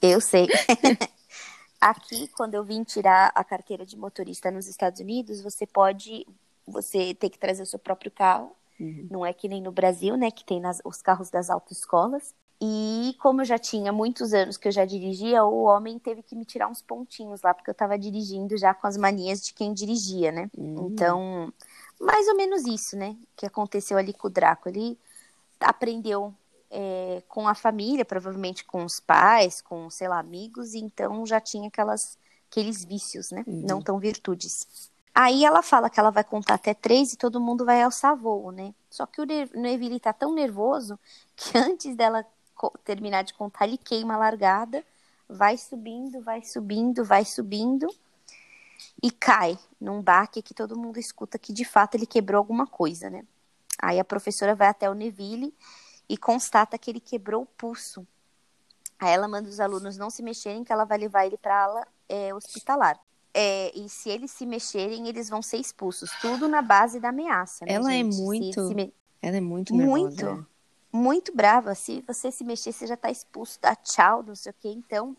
eu 0.00 0.20
sei. 0.20 0.48
Aqui, 1.80 2.28
quando 2.28 2.54
eu 2.54 2.64
vim 2.64 2.82
tirar 2.82 3.30
a 3.34 3.44
carteira 3.44 3.84
de 3.84 3.96
motorista 3.96 4.50
nos 4.50 4.66
Estados 4.66 5.00
Unidos, 5.00 5.42
você 5.42 5.66
pode, 5.66 6.26
você 6.66 7.12
tem 7.14 7.28
que 7.28 7.38
trazer 7.38 7.62
o 7.62 7.66
seu 7.66 7.78
próprio 7.78 8.10
carro. 8.10 8.52
Uhum. 8.80 9.06
Não 9.10 9.26
é 9.26 9.34
que 9.34 9.48
nem 9.48 9.60
no 9.60 9.70
Brasil, 9.70 10.16
né, 10.16 10.30
que 10.30 10.44
tem 10.44 10.60
nas- 10.60 10.80
os 10.82 11.02
carros 11.02 11.28
das 11.30 11.50
autoescolas. 11.50 12.34
E 12.60 13.16
como 13.20 13.40
eu 13.40 13.44
já 13.44 13.58
tinha 13.58 13.92
muitos 13.92 14.32
anos 14.32 14.56
que 14.56 14.68
eu 14.68 14.72
já 14.72 14.84
dirigia, 14.84 15.44
o 15.44 15.64
homem 15.64 15.98
teve 15.98 16.22
que 16.22 16.36
me 16.36 16.44
tirar 16.44 16.68
uns 16.68 16.80
pontinhos 16.80 17.42
lá, 17.42 17.52
porque 17.52 17.70
eu 17.70 17.74
tava 17.74 17.98
dirigindo 17.98 18.56
já 18.56 18.72
com 18.72 18.86
as 18.86 18.96
manias 18.96 19.42
de 19.42 19.52
quem 19.52 19.72
dirigia, 19.74 20.30
né? 20.32 20.50
Uhum. 20.56 20.88
Então, 20.88 21.52
mais 22.00 22.28
ou 22.28 22.36
menos 22.36 22.64
isso, 22.64 22.96
né? 22.96 23.16
Que 23.36 23.46
aconteceu 23.46 23.98
ali 23.98 24.12
com 24.12 24.28
o 24.28 24.30
Draco. 24.30 24.68
Ele 24.68 24.98
aprendeu 25.60 26.32
é, 26.70 27.22
com 27.28 27.46
a 27.46 27.54
família, 27.54 28.04
provavelmente 28.04 28.64
com 28.64 28.84
os 28.84 29.00
pais, 29.00 29.60
com, 29.60 29.90
sei 29.90 30.08
lá, 30.08 30.18
amigos, 30.18 30.74
e 30.74 30.78
então 30.78 31.26
já 31.26 31.40
tinha 31.40 31.68
aquelas, 31.68 32.16
aqueles 32.50 32.84
vícios, 32.84 33.30
né? 33.30 33.44
Uhum. 33.46 33.62
Não 33.66 33.82
tão 33.82 33.98
virtudes. 33.98 34.90
Aí 35.14 35.44
ela 35.44 35.62
fala 35.62 35.88
que 35.88 36.00
ela 36.00 36.10
vai 36.10 36.24
contar 36.24 36.54
até 36.54 36.74
três 36.74 37.12
e 37.12 37.16
todo 37.16 37.40
mundo 37.40 37.64
vai 37.64 37.80
alçar 37.82 38.16
voo, 38.16 38.50
né? 38.50 38.74
Só 38.90 39.06
que 39.06 39.20
o 39.20 39.24
Ne- 39.24 39.48
Neville 39.54 40.00
tá 40.00 40.12
tão 40.12 40.34
nervoso 40.34 40.98
que 41.36 41.56
antes 41.56 41.94
dela 41.94 42.26
terminar 42.84 43.22
de 43.22 43.34
contar, 43.34 43.66
ele 43.66 43.78
queima 43.78 44.14
a 44.14 44.18
largada, 44.18 44.84
vai 45.28 45.56
subindo, 45.56 46.20
vai 46.22 46.42
subindo, 46.42 47.04
vai 47.04 47.24
subindo 47.24 47.88
e 49.02 49.10
cai 49.10 49.58
num 49.80 50.02
baque 50.02 50.42
que 50.42 50.54
todo 50.54 50.76
mundo 50.78 50.98
escuta 50.98 51.38
que 51.38 51.52
de 51.52 51.64
fato 51.64 51.94
ele 51.94 52.06
quebrou 52.06 52.38
alguma 52.38 52.66
coisa, 52.66 53.08
né? 53.10 53.24
Aí 53.80 53.98
a 53.98 54.04
professora 54.04 54.54
vai 54.54 54.68
até 54.68 54.88
o 54.88 54.94
Neville 54.94 55.54
e 56.08 56.16
constata 56.16 56.78
que 56.78 56.90
ele 56.90 57.00
quebrou 57.00 57.42
o 57.42 57.46
pulso. 57.46 58.06
Aí 58.98 59.10
ela 59.12 59.26
manda 59.28 59.48
os 59.48 59.60
alunos 59.60 59.96
não 59.96 60.10
se 60.10 60.22
mexerem, 60.22 60.64
que 60.64 60.72
ela 60.72 60.84
vai 60.84 60.98
levar 60.98 61.26
ele 61.26 61.36
para 61.36 61.64
ala 61.64 61.86
é, 62.08 62.34
hospitalar. 62.34 62.98
É, 63.32 63.76
e 63.76 63.88
se 63.88 64.08
eles 64.08 64.30
se 64.30 64.46
mexerem, 64.46 65.08
eles 65.08 65.28
vão 65.28 65.42
ser 65.42 65.56
expulsos. 65.56 66.10
Tudo 66.20 66.48
na 66.48 66.62
base 66.62 67.00
da 67.00 67.08
ameaça. 67.08 67.66
Né, 67.66 67.72
Ela 67.72 67.92
é 67.92 67.96
gente? 67.96 68.14
Se- 68.14 68.22
muito 68.22 68.74
me- 68.74 68.94
Ela 69.20 69.36
é 69.38 69.40
muito 69.40 69.74
nervosa. 69.74 70.00
Muito. 70.30 70.46
Muito 70.94 71.34
brava. 71.34 71.74
Se 71.74 72.02
você 72.06 72.30
se 72.30 72.44
mexer, 72.44 72.72
você 72.72 72.86
já 72.86 72.96
tá 72.96 73.10
expulso, 73.10 73.58
dá 73.60 73.74
tchau, 73.74 74.22
não 74.22 74.34
sei 74.34 74.52
o 74.52 74.54
quê. 74.60 74.68
Então, 74.68 75.16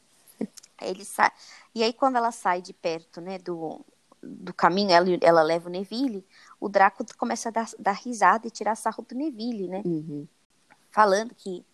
ele 0.82 1.04
sai. 1.04 1.32
E 1.74 1.84
aí, 1.84 1.92
quando 1.92 2.16
ela 2.16 2.32
sai 2.32 2.62
de 2.62 2.74
perto, 2.74 3.20
né, 3.20 3.38
do, 3.38 3.86
do 4.24 4.54
caminho, 4.54 4.92
ela, 4.92 5.06
ela 5.22 5.42
leva 5.44 5.68
o 5.68 5.72
Neville, 5.72 6.26
o 6.60 6.70
Draco 6.70 7.06
começa 7.18 7.50
a 7.50 7.52
dar, 7.52 7.70
dar 7.78 7.92
risada 7.92 8.48
e 8.48 8.52
tirar 8.52 8.76
sarro 8.76 9.06
do 9.08 9.16
Neville, 9.16 9.68
né? 9.68 9.82
Uhum. 9.86 10.26
Falando 10.92 11.36
que, 11.36 11.66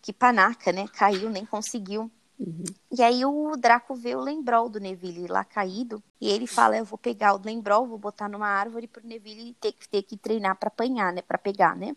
que 0.00 0.12
panaca, 0.12 0.70
né? 0.72 0.86
Caiu, 0.88 1.28
nem 1.28 1.44
conseguiu 1.44 2.10
Uhum. 2.40 2.64
E 2.90 3.02
aí 3.02 3.22
o 3.22 3.54
Draco 3.54 3.94
vê 3.94 4.16
o 4.16 4.20
Lembrol 4.20 4.70
do 4.70 4.80
Neville 4.80 5.26
lá 5.26 5.44
caído. 5.44 6.02
E 6.18 6.30
ele 6.30 6.46
fala: 6.46 6.78
Eu 6.78 6.86
vou 6.86 6.98
pegar 6.98 7.34
o 7.34 7.42
Lembrol, 7.44 7.86
vou 7.86 7.98
botar 7.98 8.30
numa 8.30 8.48
árvore 8.48 8.86
pro 8.86 9.06
Neville 9.06 9.54
ter 9.60 9.72
que, 9.72 9.86
ter 9.86 10.02
que 10.02 10.16
treinar 10.16 10.56
para 10.56 10.68
apanhar, 10.68 11.12
né? 11.12 11.20
Pra 11.20 11.36
pegar, 11.36 11.76
né? 11.76 11.94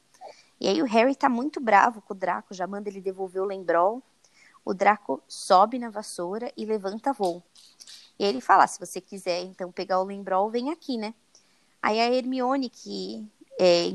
E 0.64 0.68
aí 0.70 0.82
o 0.82 0.86
Harry 0.86 1.14
tá 1.14 1.28
muito 1.28 1.60
bravo 1.60 2.02
com 2.02 2.14
o 2.14 2.18
Draco, 2.18 2.54
já 2.54 2.66
manda 2.66 2.88
ele 2.88 3.02
devolver 3.02 3.42
o 3.42 3.46
Lembrol. 3.46 4.02
O 4.64 4.74
Draco 4.74 5.22
sobe 5.28 5.78
na 5.78 5.90
vassoura 5.90 6.50
e 6.56 6.64
levanta 6.64 7.12
voo. 7.12 7.44
E 8.18 8.24
ele 8.24 8.40
fala: 8.40 8.66
se 8.66 8.80
você 8.80 9.02
quiser 9.02 9.42
então 9.42 9.74
pegar 9.74 10.00
o 10.00 10.06
Lembrol, 10.06 10.50
vem 10.50 10.72
aqui, 10.72 10.98
né? 10.98 11.14
Aí 11.82 12.00
a 12.00 12.10
Hermione, 12.10 12.70
que 12.70 13.30
é, 13.60 13.94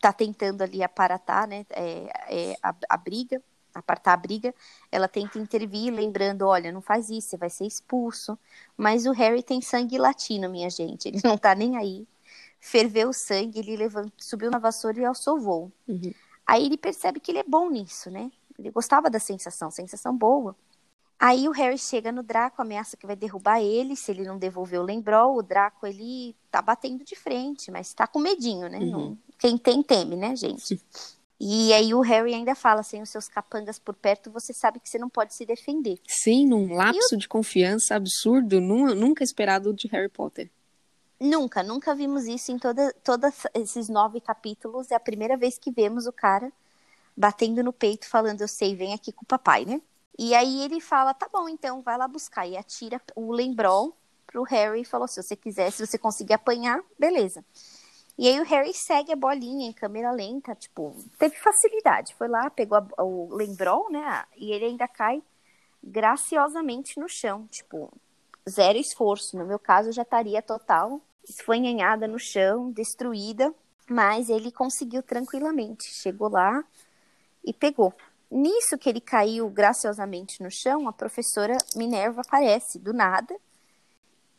tá 0.00 0.12
tentando 0.12 0.62
ali 0.62 0.82
aparatar, 0.82 1.46
né? 1.46 1.64
É, 1.70 2.10
é, 2.28 2.56
a, 2.60 2.74
a 2.88 2.96
briga, 2.96 3.40
apartar 3.72 4.14
a 4.14 4.16
briga, 4.16 4.52
ela 4.90 5.06
tenta 5.06 5.38
intervir, 5.38 5.94
lembrando: 5.94 6.48
olha, 6.48 6.72
não 6.72 6.82
faz 6.82 7.10
isso, 7.10 7.28
você 7.28 7.36
vai 7.36 7.48
ser 7.48 7.64
expulso. 7.64 8.36
Mas 8.76 9.06
o 9.06 9.12
Harry 9.12 9.40
tem 9.40 9.60
sangue 9.60 9.98
latino, 9.98 10.50
minha 10.50 10.68
gente, 10.68 11.06
ele 11.06 11.20
não 11.22 11.38
tá 11.38 11.54
nem 11.54 11.76
aí. 11.76 12.08
Ferveu 12.64 13.08
o 13.08 13.12
sangue, 13.12 13.58
ele 13.58 13.76
levantou, 13.76 14.12
subiu 14.18 14.48
na 14.48 14.58
vassoura 14.60 15.00
e 15.00 15.04
alçou 15.04 15.40
voo. 15.40 15.72
Uhum. 15.88 16.14
Aí 16.46 16.64
ele 16.64 16.76
percebe 16.76 17.18
que 17.18 17.32
ele 17.32 17.38
é 17.40 17.44
bom 17.44 17.68
nisso, 17.68 18.08
né? 18.08 18.30
Ele 18.56 18.70
gostava 18.70 19.10
da 19.10 19.18
sensação, 19.18 19.68
sensação 19.68 20.16
boa. 20.16 20.54
Aí 21.18 21.48
o 21.48 21.52
Harry 21.52 21.76
chega 21.76 22.12
no 22.12 22.22
Draco, 22.22 22.62
ameaça 22.62 22.96
que 22.96 23.04
vai 23.06 23.16
derrubar 23.16 23.60
ele 23.60 23.96
se 23.96 24.12
ele 24.12 24.22
não 24.24 24.38
devolver 24.38 24.78
o 24.80 24.84
Lembrol. 24.84 25.36
O 25.36 25.42
Draco, 25.42 25.86
ele 25.88 26.36
tá 26.52 26.62
batendo 26.62 27.04
de 27.04 27.16
frente, 27.16 27.68
mas 27.70 27.92
tá 27.92 28.06
com 28.06 28.20
medinho, 28.20 28.68
né? 28.68 28.78
Uhum. 28.78 28.90
Não- 28.90 29.18
Quem 29.38 29.58
tem, 29.58 29.82
teme, 29.82 30.14
né, 30.14 30.36
gente? 30.36 30.80
E 31.40 31.72
aí 31.72 31.92
o 31.92 32.00
Harry 32.00 32.32
ainda 32.34 32.54
fala, 32.54 32.84
sem 32.84 33.02
os 33.02 33.10
seus 33.10 33.26
capangas 33.28 33.76
por 33.76 33.96
perto, 33.96 34.30
você 34.30 34.52
sabe 34.52 34.78
que 34.78 34.88
você 34.88 34.98
não 34.98 35.08
pode 35.08 35.34
se 35.34 35.44
defender. 35.44 35.98
Sim, 36.06 36.46
num 36.46 36.72
lapso 36.74 37.16
de 37.16 37.26
confiança 37.28 37.96
absurdo, 37.96 38.60
nu- 38.60 38.94
nunca 38.94 39.24
esperado 39.24 39.74
de 39.74 39.88
Harry 39.88 40.08
Potter. 40.08 40.48
Nunca, 41.24 41.62
nunca 41.62 41.94
vimos 41.94 42.24
isso 42.24 42.50
em 42.50 42.58
todos 42.58 43.44
esses 43.54 43.88
nove 43.88 44.20
capítulos. 44.20 44.90
É 44.90 44.96
a 44.96 45.00
primeira 45.00 45.36
vez 45.36 45.56
que 45.56 45.70
vemos 45.70 46.04
o 46.08 46.12
cara 46.12 46.52
batendo 47.16 47.62
no 47.62 47.72
peito, 47.72 48.08
falando, 48.08 48.40
eu 48.40 48.48
sei, 48.48 48.74
vem 48.74 48.92
aqui 48.92 49.12
com 49.12 49.22
o 49.22 49.26
papai, 49.26 49.64
né? 49.64 49.80
E 50.18 50.34
aí 50.34 50.62
ele 50.62 50.80
fala, 50.80 51.14
tá 51.14 51.28
bom, 51.32 51.48
então 51.48 51.80
vai 51.80 51.96
lá 51.96 52.08
buscar. 52.08 52.44
E 52.48 52.56
atira 52.56 53.00
o 53.14 53.30
lembrol 53.30 53.96
pro 54.26 54.42
Harry 54.42 54.80
e 54.80 54.84
falou, 54.84 55.06
se 55.06 55.22
você 55.22 55.36
quiser, 55.36 55.70
se 55.70 55.86
você 55.86 55.96
conseguir 55.96 56.32
apanhar, 56.34 56.82
beleza. 56.98 57.44
E 58.18 58.28
aí 58.28 58.40
o 58.40 58.44
Harry 58.44 58.74
segue 58.74 59.12
a 59.12 59.16
bolinha 59.16 59.68
em 59.68 59.72
câmera 59.72 60.10
lenta, 60.10 60.56
tipo, 60.56 60.96
teve 61.20 61.36
facilidade. 61.36 62.16
Foi 62.16 62.26
lá, 62.26 62.50
pegou 62.50 62.78
a- 62.78 63.04
o 63.04 63.32
lembrol, 63.32 63.88
né? 63.92 64.24
E 64.36 64.50
ele 64.50 64.64
ainda 64.64 64.88
cai 64.88 65.22
graciosamente 65.84 66.98
no 66.98 67.08
chão, 67.08 67.46
tipo, 67.48 67.92
zero 68.48 68.76
esforço. 68.78 69.36
No 69.38 69.46
meu 69.46 69.58
caso, 69.58 69.92
já 69.92 70.02
estaria 70.02 70.42
total 70.42 71.00
esfanhanhada 71.28 72.06
no 72.08 72.18
chão, 72.18 72.70
destruída, 72.70 73.54
mas 73.88 74.28
ele 74.28 74.50
conseguiu 74.50 75.02
tranquilamente. 75.02 75.84
Chegou 75.84 76.28
lá 76.28 76.64
e 77.44 77.52
pegou. 77.52 77.94
Nisso 78.30 78.78
que 78.78 78.88
ele 78.88 79.00
caiu 79.00 79.48
graciosamente 79.50 80.42
no 80.42 80.50
chão, 80.50 80.88
a 80.88 80.92
professora 80.92 81.56
Minerva 81.76 82.22
aparece 82.22 82.78
do 82.78 82.92
nada 82.92 83.36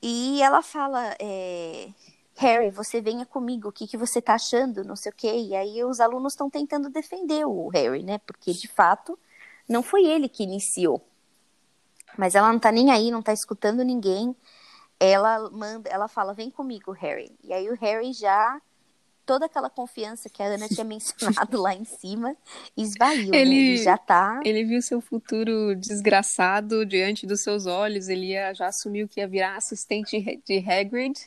e 0.02 0.42
ela 0.42 0.62
fala: 0.62 1.16
é, 1.20 1.90
Harry, 2.36 2.72
você 2.72 3.00
venha 3.00 3.26
comigo, 3.26 3.70
o 3.70 3.72
que, 3.72 3.88
que 3.88 3.98
você 3.98 4.22
tá 4.22 4.34
achando? 4.34 4.84
Não 4.84 4.96
sei 4.96 5.12
o 5.12 5.16
quê. 5.16 5.34
E 5.34 5.56
aí 5.56 5.84
os 5.84 6.00
alunos 6.00 6.34
estão 6.34 6.50
tentando 6.50 6.90
defender 6.90 7.46
o 7.46 7.70
Harry, 7.70 8.04
né? 8.04 8.18
Porque 8.20 8.52
de 8.52 8.68
fato 8.68 9.18
não 9.70 9.84
foi 9.84 10.06
ele 10.06 10.28
que 10.28 10.44
iniciou. 10.44 11.02
Mas 12.18 12.36
ela 12.36 12.52
não 12.52 12.60
tá 12.60 12.72
nem 12.72 12.92
aí, 12.92 13.12
não 13.12 13.22
tá 13.22 13.32
escutando 13.34 13.84
ninguém. 13.84 14.36
Ela 15.00 15.50
manda, 15.50 15.90
ela 15.90 16.08
fala: 16.08 16.34
"Vem 16.34 16.50
comigo, 16.50 16.92
Harry". 16.92 17.32
E 17.44 17.52
aí 17.54 17.70
o 17.70 17.76
Harry 17.76 18.14
já 18.14 18.62
toda 19.26 19.46
aquela 19.46 19.70
confiança 19.70 20.30
que 20.30 20.44
a 20.44 20.48
Ana 20.48 20.68
tinha 20.68 20.84
mencionado 20.84 21.62
lá 21.62 21.74
em 21.74 21.86
cima 21.86 22.36
esvaiu, 22.76 23.32
né? 23.34 23.40
Ele- 23.42 23.56
Ele 23.56 23.78
já 23.84 23.98
tá 23.98 24.40
Ele 24.44 24.66
viu 24.66 24.82
seu 24.82 25.00
futuro 25.00 25.76
desgraçado 25.76 26.86
diante 26.86 27.26
dos 27.26 27.42
seus 27.42 27.66
olhos, 27.66 28.10
ele 28.10 28.28
ia, 28.32 28.54
já 28.54 28.68
assumiu 28.68 29.08
que 29.08 29.20
ia 29.22 29.28
virar 29.28 29.56
assistente 29.56 30.20
de 30.46 30.58
Hagrid 30.60 31.18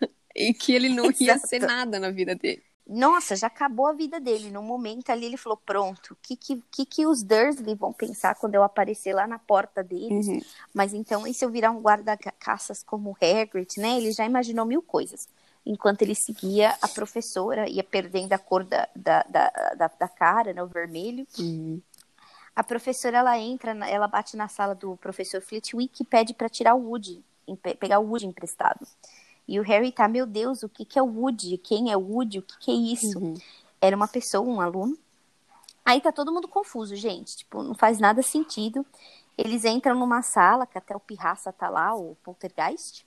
e 0.34 0.54
que 0.54 0.72
ele 0.72 0.88
não 0.88 1.06
ia 1.06 1.34
Exato. 1.34 1.46
ser 1.48 1.60
nada 1.60 1.98
na 2.00 2.10
vida 2.10 2.34
dele. 2.34 2.62
Nossa, 2.86 3.34
já 3.34 3.46
acabou 3.46 3.86
a 3.86 3.92
vida 3.92 4.20
dele. 4.20 4.50
No 4.50 4.62
momento 4.62 5.10
ali 5.10 5.24
ele 5.24 5.38
falou: 5.38 5.56
pronto, 5.56 6.12
o 6.12 6.16
que, 6.20 6.36
que, 6.36 6.84
que, 6.84 7.06
os 7.06 7.22
Dursley 7.22 7.74
vão 7.74 7.92
pensar 7.92 8.34
quando 8.34 8.54
eu 8.54 8.62
aparecer 8.62 9.14
lá 9.14 9.26
na 9.26 9.38
porta 9.38 9.82
deles? 9.82 10.26
Uhum. 10.26 10.40
Mas 10.72 10.92
então, 10.92 11.26
e 11.26 11.32
se 11.32 11.44
eu 11.44 11.50
virar 11.50 11.70
um 11.70 11.80
guarda-caças 11.80 12.82
como 12.82 13.10
o 13.10 13.16
Hagrid, 13.16 13.78
né? 13.78 13.96
Ele 13.96 14.12
já 14.12 14.26
imaginou 14.26 14.66
mil 14.66 14.82
coisas. 14.82 15.28
Enquanto 15.64 16.02
ele 16.02 16.14
seguia 16.14 16.76
a 16.82 16.86
professora, 16.86 17.66
ia 17.66 17.82
perdendo 17.82 18.34
a 18.34 18.38
cor 18.38 18.64
da, 18.64 18.86
da, 18.94 19.22
da, 19.22 19.48
da, 19.76 19.90
da 19.98 20.08
cara, 20.08 20.52
né? 20.52 20.62
O 20.62 20.66
vermelho. 20.66 21.26
Uhum. 21.38 21.80
A 22.54 22.62
professora, 22.62 23.16
ela 23.16 23.38
entra, 23.38 23.72
ela 23.88 24.06
bate 24.06 24.36
na 24.36 24.46
sala 24.46 24.74
do 24.74 24.94
professor 24.98 25.40
Flitwick 25.40 26.02
e 26.02 26.06
pede 26.06 26.34
para 26.34 26.50
tirar 26.50 26.74
o 26.74 26.90
Woody, 26.90 27.24
pegar 27.80 27.98
o 27.98 28.06
Woody 28.06 28.26
emprestado. 28.26 28.86
E 29.46 29.60
o 29.60 29.62
Harry 29.62 29.92
tá, 29.92 30.08
meu 30.08 30.26
Deus, 30.26 30.62
o 30.62 30.68
que 30.68 30.84
que 30.84 30.98
é 30.98 31.02
o 31.02 31.06
Woody? 31.06 31.58
Quem 31.58 31.92
é 31.92 31.96
o 31.96 32.00
Woody? 32.00 32.38
O 32.38 32.42
que 32.42 32.58
que 32.58 32.70
é 32.70 32.74
isso? 32.74 33.18
Uhum. 33.18 33.34
Era 33.80 33.94
uma 33.94 34.08
pessoa, 34.08 34.46
um 34.46 34.60
aluno. 34.60 34.96
Aí 35.84 36.00
tá 36.00 36.10
todo 36.10 36.32
mundo 36.32 36.48
confuso, 36.48 36.96
gente. 36.96 37.36
Tipo, 37.36 37.62
não 37.62 37.74
faz 37.74 37.98
nada 37.98 38.22
sentido. 38.22 38.86
Eles 39.36 39.64
entram 39.64 39.98
numa 39.98 40.22
sala, 40.22 40.66
que 40.66 40.78
até 40.78 40.96
o 40.96 41.00
Pirraça 41.00 41.52
tá 41.52 41.68
lá, 41.68 41.94
o 41.94 42.16
Poltergeist. 42.22 43.04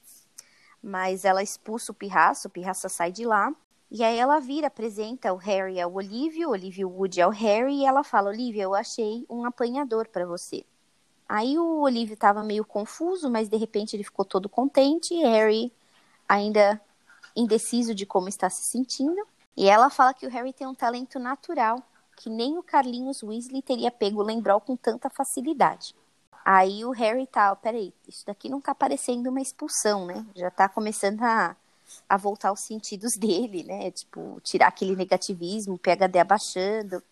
Mas 0.84 1.26
ela 1.26 1.42
expulsa 1.42 1.92
o 1.92 1.96
Pirraça, 1.96 2.48
o 2.48 2.52
Pirraça 2.52 2.88
sai 2.88 3.12
de 3.12 3.26
lá. 3.26 3.52
E 3.90 4.04
aí 4.04 4.18
ela 4.18 4.40
vira, 4.40 4.68
apresenta 4.68 5.34
o 5.34 5.38
Harry 5.38 5.80
ao 5.80 5.94
Olívio, 5.94 6.50
o 6.50 6.52
Olívio 6.52 6.90
Woody 6.90 7.22
ao 7.22 7.32
Harry, 7.32 7.78
e 7.78 7.86
ela 7.86 8.04
fala, 8.04 8.30
Olívia, 8.30 8.64
eu 8.64 8.76
achei 8.76 9.26
um 9.30 9.46
apanhador 9.46 10.10
para 10.10 10.26
você. 10.26 10.66
Aí 11.28 11.58
o 11.58 11.80
Olívio 11.82 12.18
tava 12.18 12.44
meio 12.44 12.66
confuso, 12.66 13.30
mas 13.30 13.50
de 13.50 13.58
repente 13.58 13.96
ele 13.96 14.04
ficou 14.04 14.26
todo 14.26 14.50
contente, 14.50 15.14
e 15.14 15.24
Harry 15.24 15.72
ainda 16.28 16.82
indeciso 17.36 17.94
de 17.94 18.06
como 18.06 18.28
está 18.28 18.50
se 18.50 18.64
sentindo. 18.64 19.26
E 19.56 19.70
ela 19.70 19.90
fala 19.90 20.14
que 20.14 20.26
o 20.26 20.30
Harry 20.30 20.54
tem 20.54 20.68
um 20.68 20.76
talento 20.76 21.20
natural, 21.20 21.82
que 22.16 22.30
nem 22.30 22.58
o 22.58 22.64
Carlinhos 22.64 23.24
Weasley 23.24 23.62
teria 23.62 23.92
pego 23.92 24.22
o 24.22 24.26
Lembrol 24.26 24.60
com 24.60 24.76
tanta 24.76 25.10
facilidade. 25.10 25.96
Aí 26.44 26.86
o 26.86 26.92
Harry 26.92 27.28
tá, 27.28 27.52
ó, 27.52 27.56
peraí, 27.56 27.94
isso 28.08 28.26
daqui 28.26 28.50
não 28.50 28.62
tá 28.62 28.74
parecendo 28.74 29.30
uma 29.30 29.42
expulsão, 29.42 30.06
né? 30.06 30.26
Já 30.36 30.50
tá 30.50 30.70
começando 30.70 31.22
a, 31.22 31.56
a 32.08 32.18
voltar 32.18 32.50
aos 32.50 32.62
sentidos 32.62 33.16
dele, 33.20 33.64
né? 33.64 33.92
Tipo, 33.92 34.40
tirar 34.42 34.68
aquele 34.68 34.96
negativismo, 34.96 35.76
o 35.76 35.80
PHD 35.80 36.20
abaixando. 36.20 37.04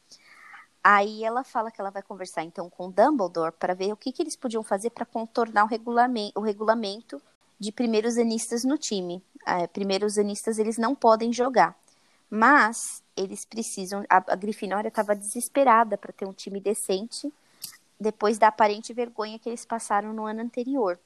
Aí 0.84 1.24
ela 1.24 1.44
fala 1.44 1.72
que 1.72 1.82
ela 1.82 1.90
vai 1.90 2.04
conversar 2.04 2.44
então 2.44 2.70
com 2.70 2.88
o 2.88 2.92
Dumbledore 2.92 3.52
para 3.52 3.74
ver 3.74 3.92
o 3.92 3.98
que, 3.98 4.12
que 4.12 4.22
eles 4.22 4.36
podiam 4.36 4.64
fazer 4.64 4.92
para 4.92 5.06
contornar 5.06 5.64
o 5.66 5.68
regulamento, 5.68 6.40
o 6.40 6.44
regulamento 6.44 7.22
de 7.60 7.72
primeiros 7.72 8.18
anistas 8.18 8.64
no 8.64 8.78
time. 8.78 9.24
É, 9.46 9.68
primeiros 9.68 10.18
anistas 10.18 10.58
eles 10.58 10.78
não 10.78 10.96
podem 10.96 11.32
jogar, 11.32 11.78
mas 12.30 13.04
eles 13.16 13.46
precisam. 13.46 14.04
A, 14.10 14.18
a 14.34 14.36
Grifinória 14.36 14.88
estava 14.90 15.16
desesperada 15.16 15.98
para 15.98 16.12
ter 16.12 16.26
um 16.26 16.34
time 16.34 16.60
decente 16.60 17.32
depois 18.00 18.38
da 18.38 18.48
aparente 18.48 18.94
vergonha 18.94 19.40
que 19.40 19.48
eles 19.48 19.66
passaram 19.66 20.14
no 20.14 20.26
ano 20.26 20.42
anterior. 20.42 21.00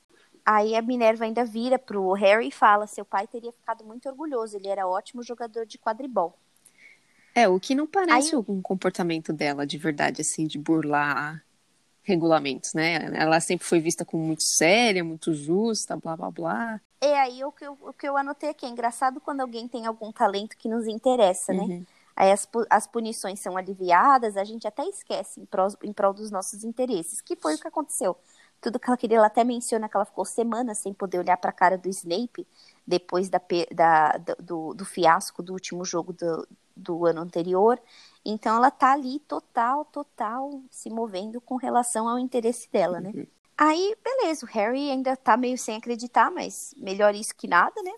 Aí 0.45 0.75
a 0.75 0.81
Minerva 0.81 1.25
ainda 1.25 1.45
vira 1.45 1.77
pro 1.77 2.11
Harry 2.13 2.47
e 2.47 2.51
fala: 2.51 2.87
seu 2.87 3.05
pai 3.05 3.27
teria 3.27 3.51
ficado 3.51 3.83
muito 3.83 4.07
orgulhoso, 4.09 4.55
ele 4.55 4.67
era 4.67 4.87
ótimo 4.87 5.21
jogador 5.21 5.65
de 5.65 5.77
quadribol. 5.77 6.33
É, 7.35 7.47
o 7.47 7.59
que 7.59 7.75
não 7.75 7.85
parece 7.85 8.35
Aí- 8.35 8.43
um 8.47 8.61
comportamento 8.61 9.31
dela 9.31 9.65
de 9.67 9.77
verdade, 9.77 10.21
assim, 10.21 10.47
de 10.47 10.57
burlar 10.57 11.43
regulamentos, 12.09 12.73
né? 12.73 12.95
Ela 13.15 13.39
sempre 13.39 13.65
foi 13.67 13.79
vista 13.79 14.05
como 14.05 14.23
muito 14.25 14.43
séria, 14.43 15.03
muito 15.03 15.33
justa, 15.33 15.97
blá 15.97 16.15
blá 16.17 16.31
blá. 16.31 16.81
É 17.01 17.17
aí 17.19 17.43
o 17.45 17.51
que, 17.51 17.65
eu, 17.65 17.77
o 17.81 17.93
que 17.93 18.07
eu 18.07 18.17
anotei 18.17 18.49
aqui. 18.49 18.65
É 18.65 18.69
engraçado 18.69 19.21
quando 19.21 19.41
alguém 19.41 19.67
tem 19.67 19.85
algum 19.85 20.11
talento 20.11 20.57
que 20.57 20.67
nos 20.69 20.87
interessa, 20.87 21.53
né? 21.53 21.67
Uhum. 21.67 21.85
Aí 22.15 22.31
as, 22.31 22.47
as 22.69 22.85
punições 22.87 23.39
são 23.39 23.55
aliviadas, 23.55 24.35
a 24.35 24.43
gente 24.43 24.67
até 24.67 24.83
esquece 24.85 25.39
em 25.39 25.45
prol, 25.45 25.69
em 25.83 25.93
prol 25.93 26.13
dos 26.13 26.29
nossos 26.31 26.63
interesses, 26.65 27.21
que 27.21 27.35
foi 27.37 27.55
o 27.55 27.59
que 27.59 27.67
aconteceu. 27.67 28.17
Tudo 28.61 28.77
que 28.77 28.89
ela 28.89 28.97
queria, 28.97 29.17
ela 29.17 29.27
até 29.27 29.43
menciona 29.45 29.87
que 29.87 29.95
ela 29.95 30.03
ficou 30.05 30.25
semanas 30.25 30.79
sem 30.79 30.93
poder 30.93 31.19
olhar 31.19 31.37
para 31.37 31.49
a 31.51 31.53
cara 31.53 31.77
do 31.77 31.87
Snape 31.89 32.45
depois 32.85 33.29
da, 33.29 33.39
da- 33.73 34.17
do, 34.17 34.35
do- 34.43 34.73
do 34.73 34.85
fiasco 34.85 35.41
do 35.41 35.53
último 35.53 35.85
jogo 35.85 36.11
do, 36.11 36.45
do 36.75 37.05
ano 37.05 37.21
anterior. 37.21 37.79
Então 38.23 38.55
ela 38.57 38.69
tá 38.69 38.93
ali 38.93 39.19
total, 39.19 39.85
total 39.85 40.61
se 40.69 40.89
movendo 40.89 41.39
com 41.39 41.55
relação 41.55 42.07
ao 42.07 42.19
interesse 42.19 42.69
dela, 42.71 42.99
né? 42.99 43.11
Aí, 43.57 43.93
beleza, 44.01 44.45
o 44.45 44.49
Harry 44.49 44.89
ainda 44.89 45.17
tá 45.17 45.35
meio 45.35 45.57
sem 45.57 45.75
acreditar, 45.75 46.31
mas 46.31 46.73
melhor 46.77 47.13
isso 47.13 47.35
que 47.35 47.47
nada, 47.47 47.81
né? 47.83 47.91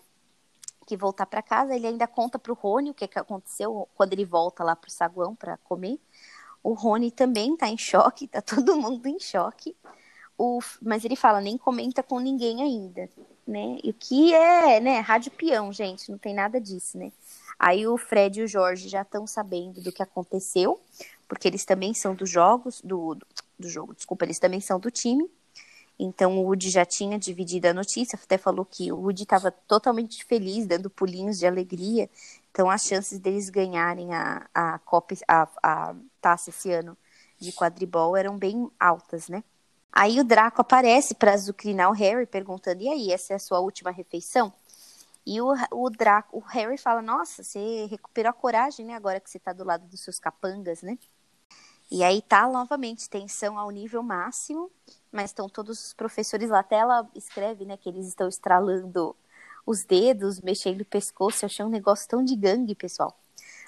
Que 0.86 0.96
voltar 0.96 1.26
para 1.26 1.40
casa, 1.40 1.74
ele 1.74 1.86
ainda 1.86 2.06
conta 2.08 2.38
pro 2.38 2.54
Rony 2.54 2.90
o 2.90 2.94
que, 2.94 3.06
que 3.06 3.18
aconteceu 3.18 3.88
quando 3.94 4.12
ele 4.12 4.24
volta 4.24 4.64
lá 4.64 4.74
pro 4.74 4.90
saguão 4.90 5.34
para 5.36 5.56
comer. 5.58 6.00
O 6.64 6.72
Rony 6.72 7.10
também 7.10 7.56
tá 7.56 7.68
em 7.68 7.78
choque, 7.78 8.26
tá 8.26 8.40
todo 8.40 8.74
mundo 8.76 9.06
em 9.06 9.20
choque. 9.20 9.76
o, 10.36 10.58
mas 10.80 11.04
ele 11.04 11.14
fala, 11.14 11.40
nem 11.40 11.56
comenta 11.56 12.02
com 12.02 12.18
ninguém 12.18 12.62
ainda, 12.62 13.08
né? 13.46 13.78
E 13.84 13.90
o 13.90 13.94
que 13.94 14.34
é, 14.34 14.80
né? 14.80 14.98
Rádio 14.98 15.30
peão, 15.30 15.72
gente, 15.72 16.10
não 16.10 16.18
tem 16.18 16.34
nada 16.34 16.60
disso, 16.60 16.98
né? 16.98 17.12
Aí 17.62 17.86
o 17.86 17.96
Fred 17.96 18.40
e 18.40 18.42
o 18.42 18.48
Jorge 18.48 18.88
já 18.88 19.02
estão 19.02 19.24
sabendo 19.24 19.80
do 19.80 19.92
que 19.92 20.02
aconteceu, 20.02 20.80
porque 21.28 21.46
eles 21.46 21.64
também 21.64 21.94
são 21.94 22.12
dos 22.12 22.28
jogos, 22.28 22.80
do, 22.82 23.16
do, 23.56 23.68
jogo, 23.68 23.94
desculpa, 23.94 24.24
eles 24.24 24.40
também 24.40 24.60
são 24.60 24.80
do 24.80 24.90
time. 24.90 25.30
Então 25.96 26.36
o 26.36 26.42
Woody 26.42 26.70
já 26.70 26.84
tinha 26.84 27.16
dividido 27.16 27.68
a 27.68 27.72
notícia, 27.72 28.18
até 28.20 28.36
falou 28.36 28.64
que 28.64 28.90
o 28.90 28.96
Woody 28.96 29.22
estava 29.22 29.52
totalmente 29.52 30.24
feliz, 30.24 30.66
dando 30.66 30.90
pulinhos 30.90 31.38
de 31.38 31.46
alegria. 31.46 32.10
Então 32.50 32.68
as 32.68 32.82
chances 32.82 33.20
deles 33.20 33.48
ganharem 33.48 34.12
a, 34.12 34.44
a, 34.52 34.80
Copa, 34.80 35.14
a, 35.28 35.48
a 35.62 35.94
taça 36.20 36.50
esse 36.50 36.72
ano 36.72 36.98
de 37.38 37.52
quadribol 37.52 38.16
eram 38.16 38.36
bem 38.36 38.68
altas, 38.80 39.28
né? 39.28 39.44
Aí 39.92 40.18
o 40.18 40.24
Draco 40.24 40.62
aparece 40.62 41.14
para 41.14 41.34
azucrinar 41.34 41.90
o 41.90 41.94
Harry, 41.94 42.26
perguntando: 42.26 42.82
e 42.82 42.88
aí, 42.88 43.12
essa 43.12 43.34
é 43.34 43.36
a 43.36 43.38
sua 43.38 43.60
última 43.60 43.92
refeição? 43.92 44.52
E 45.24 45.40
o, 45.40 45.54
o 45.70 45.90
Draco, 45.90 46.38
o 46.38 46.40
Harry 46.40 46.76
fala: 46.76 47.00
Nossa, 47.00 47.42
você 47.42 47.86
recuperou 47.86 48.30
a 48.30 48.32
coragem, 48.32 48.84
né? 48.86 48.94
Agora 48.94 49.20
que 49.20 49.30
você 49.30 49.38
tá 49.38 49.52
do 49.52 49.64
lado 49.64 49.86
dos 49.86 50.00
seus 50.00 50.18
capangas, 50.18 50.82
né? 50.82 50.98
E 51.90 52.02
aí 52.02 52.22
tá 52.22 52.48
novamente 52.48 53.08
tensão 53.08 53.58
ao 53.58 53.70
nível 53.70 54.02
máximo, 54.02 54.70
mas 55.12 55.26
estão 55.26 55.48
todos 55.48 55.84
os 55.86 55.92
professores 55.92 56.48
lá. 56.48 56.60
Até 56.60 56.76
ela 56.76 57.06
escreve, 57.14 57.66
né, 57.66 57.76
que 57.76 57.86
eles 57.88 58.06
estão 58.08 58.28
estralando 58.28 59.14
os 59.66 59.84
dedos, 59.84 60.40
mexendo 60.40 60.80
o 60.80 60.86
pescoço. 60.86 61.44
Eu 61.44 61.46
achei 61.48 61.64
um 61.64 61.68
negócio 61.68 62.08
tão 62.08 62.24
de 62.24 62.34
gangue, 62.34 62.74
pessoal. 62.74 63.14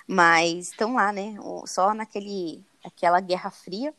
Mas 0.07 0.71
estão 0.71 0.95
lá, 0.95 1.13
né? 1.13 1.37
Só 1.67 1.95
naquele 1.95 2.65
aquela 2.85 3.21
guerra 3.21 3.51
fria. 3.51 3.95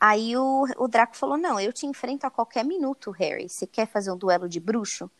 Aí 0.00 0.36
o, 0.36 0.64
o 0.78 0.88
Draco 0.88 1.16
falou: 1.16 1.36
Não, 1.36 1.60
eu 1.60 1.72
te 1.72 1.86
enfrento 1.86 2.26
a 2.26 2.30
qualquer 2.30 2.64
minuto, 2.64 3.10
Harry. 3.10 3.48
Você 3.48 3.66
quer 3.66 3.86
fazer 3.86 4.10
um 4.10 4.16
duelo 4.16 4.48
de 4.48 4.60
bruxo? 4.60 5.10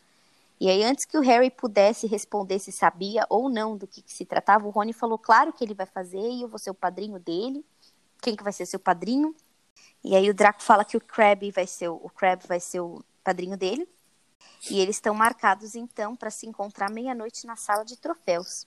E 0.63 0.71
aí, 0.71 0.85
antes 0.85 1.05
que 1.05 1.19
o 1.19 1.21
Harry 1.21 1.51
pudesse 1.51 2.07
responder 2.07 2.61
se 2.61 2.71
sabia 2.71 3.27
ou 3.29 3.49
não 3.49 3.77
do 3.77 3.85
que, 3.85 4.01
que, 4.01 4.13
se 4.13 4.25
tratava, 4.25 4.65
o 4.65 4.71
Rony 4.71 4.93
falou, 4.93 5.19
claro 5.19 5.53
que 5.53 5.65
ele 5.65 5.75
vai 5.75 5.87
fazer, 5.87 6.21
e 6.21 6.43
eu 6.43 6.47
vou 6.47 6.57
ser 6.57 6.71
o 6.71 6.75
padrinho 6.75 7.19
dele. 7.19 7.67
Quem 8.21 8.37
que 8.37 8.45
vai 8.45 8.53
ser 8.53 8.65
seu 8.65 8.79
padrinho? 8.79 9.35
E 10.05 10.15
aí 10.15 10.31
o 10.31 10.33
Draco 10.33 10.63
fala 10.63 10.85
que 10.85 10.97
o 10.97 11.01
Crab 11.01 11.51
vai 11.51 11.67
ser 11.67 11.89
o, 11.89 11.97
o 11.97 12.09
Crab 12.09 12.47
vai 12.47 12.61
ser 12.61 12.79
o 12.79 13.05
padrinho 13.25 13.57
dele. 13.57 13.89
E 14.71 14.79
eles 14.79 14.95
estão 14.95 15.13
marcados 15.13 15.75
então 15.75 16.15
para 16.15 16.31
se 16.31 16.47
encontrar 16.47 16.93
meia-noite 16.93 17.45
na 17.45 17.57
sala 17.57 17.85
de 17.85 17.97
troféus. 17.97 18.65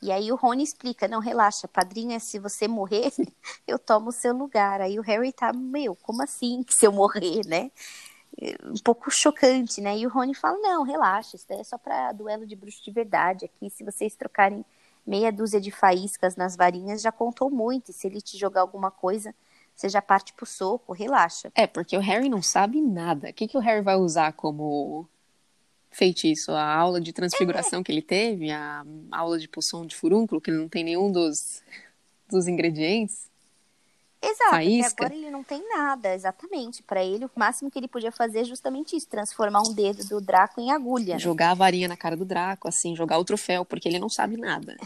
E 0.00 0.10
aí 0.10 0.32
o 0.32 0.34
Rony 0.34 0.62
explica, 0.62 1.06
não, 1.06 1.20
relaxa, 1.20 1.68
padrinho, 1.68 2.18
se 2.18 2.38
você 2.38 2.66
morrer, 2.66 3.12
eu 3.68 3.78
tomo 3.78 4.08
o 4.08 4.12
seu 4.12 4.34
lugar. 4.34 4.80
Aí 4.80 4.98
o 4.98 5.02
Harry 5.02 5.30
tá, 5.30 5.52
meu, 5.52 5.94
como 5.94 6.22
assim 6.22 6.64
se 6.70 6.86
eu 6.86 6.92
morrer, 6.92 7.44
né? 7.46 7.70
Um 8.64 8.78
pouco 8.82 9.10
chocante, 9.10 9.80
né? 9.80 9.98
E 9.98 10.06
o 10.06 10.10
Rony 10.10 10.34
fala: 10.34 10.58
não, 10.58 10.82
relaxa, 10.82 11.36
isso 11.36 11.46
daí 11.48 11.60
é 11.60 11.64
só 11.64 11.76
para 11.76 12.12
duelo 12.12 12.46
de 12.46 12.56
bruxo 12.56 12.82
de 12.82 12.90
verdade. 12.90 13.44
Aqui, 13.44 13.70
se 13.70 13.84
vocês 13.84 14.14
trocarem 14.14 14.64
meia 15.06 15.30
dúzia 15.30 15.60
de 15.60 15.70
faíscas 15.70 16.36
nas 16.36 16.56
varinhas, 16.56 17.02
já 17.02 17.12
contou 17.12 17.50
muito. 17.50 17.90
E 17.90 17.94
se 17.94 18.06
ele 18.06 18.20
te 18.20 18.38
jogar 18.38 18.62
alguma 18.62 18.90
coisa, 18.90 19.34
você 19.74 19.88
já 19.88 20.00
parte 20.00 20.32
pro 20.32 20.46
soco, 20.46 20.92
relaxa. 20.92 21.50
É, 21.54 21.66
porque 21.66 21.96
o 21.96 22.00
Harry 22.00 22.28
não 22.28 22.42
sabe 22.42 22.80
nada. 22.80 23.30
O 23.30 23.32
que, 23.32 23.48
que 23.48 23.56
o 23.56 23.60
Harry 23.60 23.82
vai 23.82 23.96
usar 23.96 24.32
como 24.32 25.08
feitiço? 25.90 26.52
A 26.52 26.74
aula 26.74 27.00
de 27.00 27.12
transfiguração 27.12 27.80
é. 27.80 27.82
que 27.82 27.92
ele 27.92 28.02
teve? 28.02 28.50
A 28.50 28.84
aula 29.10 29.38
de 29.38 29.48
poção 29.48 29.86
de 29.86 29.96
furúnculo, 29.96 30.40
que 30.40 30.50
não 30.50 30.68
tem 30.68 30.84
nenhum 30.84 31.10
dos, 31.10 31.62
dos 32.28 32.46
ingredientes? 32.46 33.29
Exato, 34.22 34.50
Faísca. 34.50 35.04
agora 35.04 35.14
ele 35.14 35.30
não 35.30 35.42
tem 35.42 35.66
nada, 35.68 36.14
exatamente. 36.14 36.82
Para 36.82 37.02
ele, 37.02 37.24
o 37.24 37.30
máximo 37.34 37.70
que 37.70 37.78
ele 37.78 37.88
podia 37.88 38.12
fazer 38.12 38.40
é 38.40 38.44
justamente 38.44 38.94
isso: 38.94 39.08
transformar 39.08 39.62
um 39.62 39.72
dedo 39.72 40.04
do 40.06 40.20
Draco 40.20 40.60
em 40.60 40.70
agulha. 40.70 41.14
Né? 41.14 41.18
Jogar 41.18 41.52
a 41.52 41.54
varinha 41.54 41.88
na 41.88 41.96
cara 41.96 42.16
do 42.16 42.24
Draco, 42.24 42.68
assim, 42.68 42.94
jogar 42.94 43.18
o 43.18 43.24
troféu, 43.24 43.64
porque 43.64 43.88
ele 43.88 43.98
não 43.98 44.10
sabe 44.10 44.36
nada. 44.36 44.76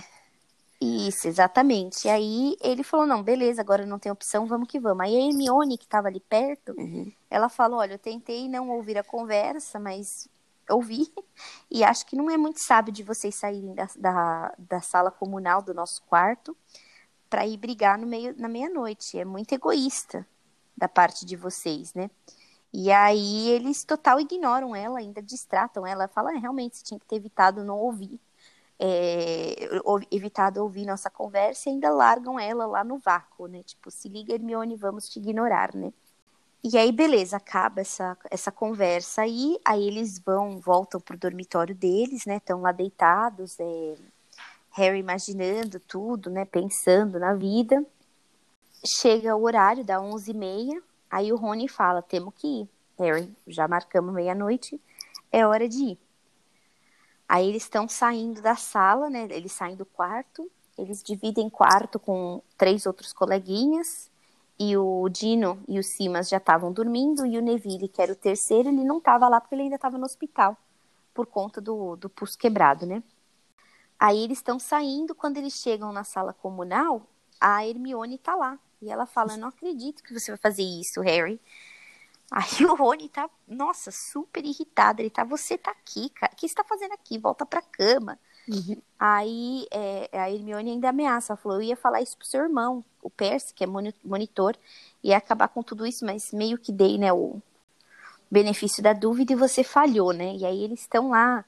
Isso, 0.81 1.27
exatamente. 1.27 2.07
E 2.07 2.11
aí 2.11 2.57
ele 2.61 2.85
falou: 2.85 3.07
não, 3.07 3.23
beleza, 3.23 3.61
agora 3.61 3.85
não 3.85 3.99
tem 3.99 4.13
opção, 4.13 4.47
vamos 4.47 4.69
que 4.69 4.79
vamos. 4.79 5.05
Aí 5.05 5.17
a 5.17 5.27
Hermione, 5.27 5.79
que 5.79 5.85
estava 5.85 6.07
ali 6.07 6.21
perto, 6.21 6.73
uhum. 6.79 7.11
ela 7.29 7.49
falou: 7.49 7.81
olha, 7.81 7.95
eu 7.95 7.99
tentei 7.99 8.49
não 8.49 8.71
ouvir 8.71 8.97
a 8.97 9.03
conversa, 9.03 9.81
mas 9.81 10.29
ouvi, 10.71 11.13
e 11.71 11.83
acho 11.83 12.07
que 12.07 12.17
não 12.17 12.31
é 12.31 12.37
muito 12.37 12.61
sábio 12.61 12.93
de 12.93 13.03
vocês 13.03 13.35
saírem 13.35 13.75
da, 13.75 13.89
da, 13.97 14.55
da 14.57 14.81
sala 14.81 15.11
comunal 15.11 15.61
do 15.61 15.75
nosso 15.75 16.03
quarto 16.03 16.57
para 17.31 17.47
ir 17.47 17.57
brigar 17.57 17.99
no 17.99 18.07
meio 18.07 18.35
na 18.39 18.49
meia-noite. 18.49 19.19
É 19.19 19.25
muito 19.25 19.53
egoísta 19.53 20.27
da 20.77 20.89
parte 20.89 21.25
de 21.25 21.37
vocês, 21.37 21.95
né? 21.95 22.11
E 22.73 22.91
aí 22.91 23.51
eles 23.51 23.85
total 23.85 24.21
ignoram 24.21 24.75
ela, 24.75 24.99
ainda 24.99 25.23
distratam 25.23 25.87
ela, 25.87 26.09
falam, 26.09 26.37
ah, 26.37 26.41
realmente 26.41 26.77
você 26.77 26.85
tinha 26.85 26.99
que 26.99 27.07
ter 27.07 27.17
evitado 27.17 27.63
não 27.65 27.79
ouvir, 27.79 28.21
é, 28.81 29.69
evitado 30.11 30.61
ouvir 30.61 30.85
nossa 30.85 31.09
conversa 31.09 31.69
e 31.69 31.73
ainda 31.73 31.91
largam 31.91 32.39
ela 32.39 32.67
lá 32.67 32.83
no 32.83 32.99
vácuo, 32.99 33.47
né? 33.47 33.63
Tipo, 33.63 33.91
se 33.91 34.09
liga, 34.09 34.35
Hermione, 34.35 34.75
vamos 34.77 35.09
te 35.09 35.21
ignorar, 35.21 35.75
né? 35.75 35.93
E 36.65 36.79
aí, 36.79 36.91
beleza, 36.91 37.37
acaba 37.37 37.83
essa, 37.83 38.17
essa 38.31 38.51
conversa 38.51 39.23
aí, 39.23 39.59
aí 39.65 39.87
eles 39.87 40.19
vão, 40.19 40.59
voltam 40.59 41.01
pro 41.01 41.17
dormitório 41.17 41.75
deles, 41.75 42.27
né? 42.27 42.39
Estão 42.39 42.63
lá 42.63 42.73
deitados, 42.73 43.61
é, 43.61 43.95
Harry 44.75 44.99
imaginando 44.99 45.79
tudo, 45.79 46.29
né? 46.29 46.45
Pensando 46.45 47.19
na 47.19 47.33
vida. 47.33 47.85
Chega 48.85 49.37
o 49.37 49.45
horário, 49.45 49.85
dá 49.85 49.99
11h30. 50.01 50.83
Aí 51.11 51.33
o 51.33 51.37
Rony 51.37 51.69
fala: 51.69 52.03
temos 52.03 52.35
que 52.35 52.63
ir. 52.63 52.69
Harry, 52.99 53.33
já 53.47 53.69
marcamos 53.69 54.13
meia-noite, 54.13 54.81
é 55.31 55.47
hora 55.47 55.69
de 55.69 55.79
ir. 55.79 55.99
Aí 57.29 57.49
eles 57.49 57.63
estão 57.63 57.89
saindo 57.89 58.43
da 58.43 58.57
sala, 58.57 59.09
né? 59.09 59.27
Eles 59.31 59.53
saem 59.53 59.77
do 59.77 59.87
quarto. 59.87 60.51
Eles 60.77 61.03
dividem 61.03 61.49
quarto 61.49 61.99
com 61.99 62.43
três 62.59 62.85
outros 62.85 63.13
coleguinhas. 63.13 64.11
E 64.59 64.77
o 64.77 65.09
Dino 65.09 65.61
e 65.69 65.79
o 65.79 65.83
Simas 65.83 66.29
já 66.29 66.37
estavam 66.37 66.73
dormindo. 66.73 67.25
E 67.25 67.39
o 67.39 67.43
Neville, 67.43 67.89
que 67.89 68.03
era 68.03 68.13
o 68.13 68.17
terceiro, 68.17 68.69
ele 68.69 68.85
não 68.85 68.99
estava 68.99 69.29
lá 69.29 69.41
porque 69.41 69.55
ele 69.55 69.63
ainda 69.63 69.77
estava 69.77 69.97
no 69.97 70.05
hospital. 70.05 70.57
Por 71.15 71.27
conta 71.27 71.61
do, 71.61 71.97
do 71.97 72.09
pulso 72.11 72.37
quebrado, 72.37 72.87
né? 72.87 73.03
Aí 73.99 74.23
eles 74.23 74.39
estão 74.39 74.59
saindo, 74.59 75.15
quando 75.15 75.37
eles 75.37 75.55
chegam 75.55 75.93
na 75.93 76.05
sala 76.05 76.33
comunal, 76.33 77.07
a 77.41 77.67
Hermione 77.67 78.19
tá 78.19 78.35
lá. 78.35 78.59
E 78.81 78.91
ela 78.91 79.07
fala: 79.07 79.37
Não 79.37 79.49
acredito 79.49 80.03
que 80.03 80.13
você 80.13 80.31
vai 80.31 80.39
fazer 80.39 80.63
isso, 80.63 81.01
Harry. 81.01 81.41
Aí 82.31 82.65
o 82.67 82.75
Rony 82.75 83.09
tá, 83.09 83.29
nossa, 83.47 83.91
super 83.91 84.45
irritado. 84.45 85.01
Ele 85.01 85.11
tá, 85.11 85.25
você 85.25 85.57
tá 85.57 85.71
aqui, 85.71 86.09
cara. 86.11 86.33
O 86.33 86.37
que 86.37 86.49
você 86.49 86.55
tá 86.55 86.65
fazendo 86.65 86.93
aqui? 86.93 87.19
Volta 87.19 87.47
pra 87.47 87.63
cama. 87.63 88.19
Uhum. 88.49 88.77
Aí 88.99 89.67
é, 89.71 90.09
a 90.13 90.31
Hermione 90.31 90.73
ainda 90.73 90.89
ameaça. 90.91 91.33
Ela 91.33 91.41
falou: 91.41 91.59
Eu 91.59 91.63
ia 91.63 91.77
falar 91.77 92.03
isso 92.03 92.17
pro 92.17 92.27
seu 92.27 92.43
irmão, 92.43 92.85
o 93.03 93.09
Percy, 93.09 93.55
que 93.55 93.65
é 93.65 93.67
monitor, 93.67 94.57
ia 95.03 95.17
acabar 95.17 95.49
com 95.49 95.63
tudo 95.63 95.87
isso, 95.87 96.05
mas 96.05 96.33
meio 96.33 96.59
que 96.59 96.73
dei, 96.73 96.99
né, 96.99 97.13
o 97.13 97.41
benefício 98.31 98.83
da 98.83 98.93
dúvida 98.93 99.33
e 99.33 99.37
você 99.37 99.63
falhou, 99.63 100.13
né? 100.13 100.35
E 100.35 100.45
aí 100.45 100.65
eles 100.65 100.81
estão 100.81 101.11
lá 101.11 101.45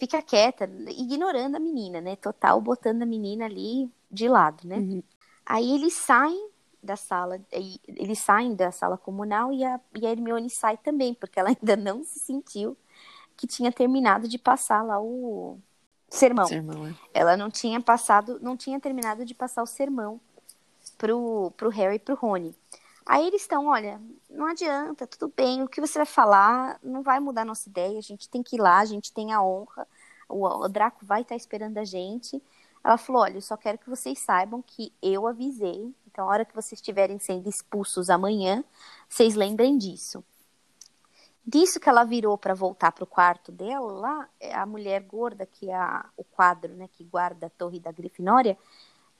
fica 0.00 0.22
quieta, 0.22 0.64
ignorando 0.88 1.56
a 1.56 1.60
menina, 1.60 2.00
né? 2.00 2.16
Total 2.16 2.58
botando 2.58 3.02
a 3.02 3.06
menina 3.06 3.44
ali 3.44 3.88
de 4.10 4.26
lado, 4.28 4.66
né? 4.66 4.78
Uhum. 4.78 5.02
Aí 5.44 5.74
eles 5.74 5.92
saem 5.92 6.48
da 6.82 6.96
sala, 6.96 7.38
eles 7.86 8.18
saem 8.18 8.54
da 8.54 8.72
sala 8.72 8.96
comunal 8.96 9.52
e 9.52 9.62
a, 9.62 9.78
e 9.94 10.06
a 10.06 10.10
Hermione 10.10 10.48
sai 10.48 10.78
também, 10.78 11.12
porque 11.12 11.38
ela 11.38 11.50
ainda 11.60 11.76
não 11.76 12.02
se 12.02 12.18
sentiu 12.18 12.76
que 13.36 13.46
tinha 13.46 13.70
terminado 13.70 14.26
de 14.26 14.38
passar 14.38 14.82
lá 14.82 14.98
o 15.00 15.58
sermão. 16.08 16.46
sermão 16.46 16.86
é. 16.86 16.94
Ela 17.12 17.36
não 17.36 17.50
tinha 17.50 17.80
passado, 17.80 18.38
não 18.40 18.56
tinha 18.56 18.80
terminado 18.80 19.24
de 19.24 19.34
passar 19.34 19.62
o 19.62 19.66
sermão 19.66 20.18
pro, 20.96 21.52
pro 21.56 21.68
Harry 21.68 21.96
e 21.96 21.98
pro 21.98 22.14
Rony. 22.14 22.54
Aí 23.10 23.26
eles 23.26 23.42
estão, 23.42 23.66
olha, 23.66 24.00
não 24.30 24.46
adianta, 24.46 25.04
tudo 25.04 25.32
bem, 25.36 25.64
o 25.64 25.68
que 25.68 25.80
você 25.80 25.98
vai 25.98 26.06
falar 26.06 26.78
não 26.80 27.02
vai 27.02 27.18
mudar 27.18 27.44
nossa 27.44 27.68
ideia, 27.68 27.98
a 27.98 28.00
gente 28.00 28.28
tem 28.28 28.40
que 28.40 28.54
ir 28.54 28.60
lá, 28.60 28.78
a 28.78 28.84
gente 28.84 29.12
tem 29.12 29.32
a 29.32 29.42
honra, 29.42 29.84
o, 30.28 30.46
o 30.46 30.68
Draco 30.68 31.04
vai 31.04 31.22
estar 31.22 31.34
esperando 31.34 31.76
a 31.78 31.84
gente. 31.84 32.40
Ela 32.84 32.96
falou, 32.96 33.22
olha, 33.22 33.38
eu 33.38 33.40
só 33.40 33.56
quero 33.56 33.78
que 33.78 33.90
vocês 33.90 34.20
saibam 34.20 34.62
que 34.62 34.92
eu 35.02 35.26
avisei, 35.26 35.92
então 36.06 36.24
a 36.24 36.28
hora 36.30 36.44
que 36.44 36.54
vocês 36.54 36.78
estiverem 36.78 37.18
sendo 37.18 37.48
expulsos 37.48 38.10
amanhã, 38.10 38.62
vocês 39.08 39.34
lembrem 39.34 39.76
disso. 39.76 40.22
Disso 41.44 41.80
que 41.80 41.88
ela 41.88 42.04
virou 42.04 42.38
para 42.38 42.54
voltar 42.54 42.92
para 42.92 43.02
o 43.02 43.08
quarto 43.08 43.50
dela, 43.50 43.92
lá, 43.92 44.28
a 44.52 44.64
mulher 44.64 45.02
gorda, 45.02 45.44
que 45.44 45.68
é 45.68 45.74
a, 45.74 46.08
o 46.16 46.22
quadro, 46.22 46.72
né, 46.74 46.88
que 46.92 47.02
guarda 47.02 47.48
a 47.48 47.50
torre 47.50 47.80
da 47.80 47.90
Grifinória, 47.90 48.56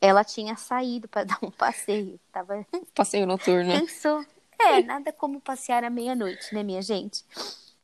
ela 0.00 0.24
tinha 0.24 0.56
saído 0.56 1.06
para 1.08 1.24
dar 1.24 1.38
um 1.42 1.50
passeio. 1.50 2.18
Tava... 2.32 2.66
Passeio 2.94 3.26
noturno. 3.26 3.72
Pensou. 3.72 4.24
É, 4.58 4.82
nada 4.82 5.12
como 5.12 5.40
passear 5.40 5.84
à 5.84 5.90
meia-noite, 5.90 6.54
né, 6.54 6.62
minha 6.62 6.82
gente? 6.82 7.24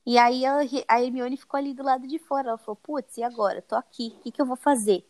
E 0.04 0.18
aí 0.18 0.44
a, 0.44 0.58
a 0.88 1.02
Hermione 1.02 1.36
ficou 1.36 1.58
ali 1.58 1.72
do 1.72 1.82
lado 1.82 2.06
de 2.06 2.18
fora. 2.18 2.48
Ela 2.48 2.58
falou, 2.58 2.76
putz, 2.76 3.16
e 3.16 3.22
agora? 3.22 3.62
Tô 3.62 3.74
aqui, 3.74 4.14
o 4.18 4.22
que, 4.22 4.30
que 4.30 4.40
eu 4.40 4.46
vou 4.46 4.56
fazer? 4.56 5.04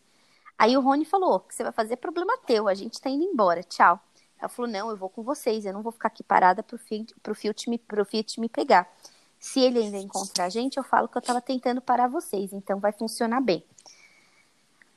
Aí 0.57 0.75
o 0.75 0.81
Rony 0.81 1.05
falou, 1.05 1.35
o 1.35 1.39
que 1.39 1.53
você 1.53 1.63
vai 1.63 1.71
fazer 1.71 1.93
é 1.93 1.97
problema 1.97 2.35
teu, 2.39 2.67
a 2.67 2.73
gente 2.73 2.99
tá 2.99 3.09
indo 3.09 3.23
embora, 3.23 3.61
tchau. 3.61 3.99
Ela 4.39 4.49
falou, 4.49 4.69
não, 4.69 4.89
eu 4.89 4.97
vou 4.97 5.09
com 5.09 5.21
vocês, 5.21 5.65
eu 5.65 5.73
não 5.73 5.83
vou 5.83 5.91
ficar 5.91 6.07
aqui 6.07 6.23
parada 6.23 6.63
pro 6.63 6.77
Fiat, 6.79 7.13
pro 7.21 7.35
Fiat, 7.35 7.69
me, 7.69 7.77
pro 7.77 8.03
Fiat 8.03 8.39
me 8.39 8.49
pegar. 8.49 8.91
Se 9.39 9.59
ele 9.59 9.79
ainda 9.79 9.97
encontrar 9.97 10.45
a 10.45 10.49
gente, 10.49 10.77
eu 10.77 10.83
falo 10.83 11.07
que 11.07 11.17
eu 11.17 11.21
tava 11.21 11.41
tentando 11.41 11.79
parar 11.79 12.07
vocês, 12.07 12.53
então 12.53 12.79
vai 12.79 12.91
funcionar 12.91 13.39
bem. 13.39 13.63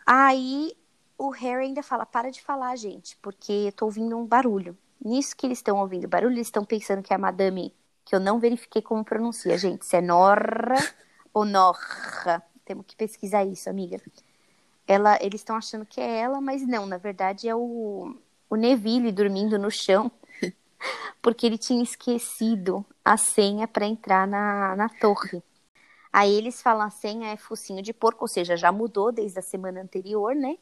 Aí 0.06 0.72
o 1.20 1.28
Harry 1.28 1.66
ainda 1.66 1.82
fala, 1.82 2.06
para 2.06 2.30
de 2.30 2.40
falar, 2.40 2.74
gente, 2.76 3.14
porque 3.18 3.52
eu 3.52 3.72
tô 3.72 3.84
ouvindo 3.84 4.16
um 4.16 4.24
barulho. 4.24 4.76
Nisso 5.04 5.36
que 5.36 5.46
eles 5.46 5.58
estão 5.58 5.78
ouvindo 5.78 6.08
barulho, 6.08 6.32
eles 6.32 6.46
estão 6.46 6.64
pensando 6.64 7.02
que 7.02 7.12
é 7.12 7.16
a 7.16 7.18
madame, 7.18 7.74
que 8.06 8.14
eu 8.14 8.20
não 8.20 8.40
verifiquei 8.40 8.80
como 8.80 9.04
pronuncia, 9.04 9.58
gente, 9.58 9.84
se 9.84 9.96
é 9.96 10.00
Norra 10.00 10.76
ou 11.32 11.44
Norra. 11.44 12.42
Temos 12.64 12.86
que 12.86 12.96
pesquisar 12.96 13.44
isso, 13.44 13.68
amiga. 13.68 14.00
Ela, 14.86 15.18
eles 15.20 15.42
estão 15.42 15.56
achando 15.56 15.84
que 15.84 16.00
é 16.00 16.20
ela, 16.20 16.40
mas 16.40 16.66
não, 16.66 16.86
na 16.86 16.96
verdade 16.96 17.46
é 17.46 17.54
o, 17.54 18.16
o 18.48 18.56
Neville 18.56 19.12
dormindo 19.12 19.58
no 19.58 19.70
chão, 19.70 20.10
porque 21.20 21.44
ele 21.44 21.58
tinha 21.58 21.82
esquecido 21.82 22.84
a 23.04 23.18
senha 23.18 23.68
para 23.68 23.84
entrar 23.84 24.26
na, 24.26 24.74
na 24.74 24.88
torre. 24.88 25.42
Aí 26.10 26.34
eles 26.34 26.62
falam 26.62 26.86
a 26.86 26.90
senha 26.90 27.28
é 27.28 27.36
focinho 27.36 27.82
de 27.82 27.92
porco, 27.92 28.24
ou 28.24 28.28
seja, 28.28 28.56
já 28.56 28.72
mudou 28.72 29.12
desde 29.12 29.38
a 29.38 29.42
semana 29.42 29.82
anterior, 29.82 30.34
né? 30.34 30.56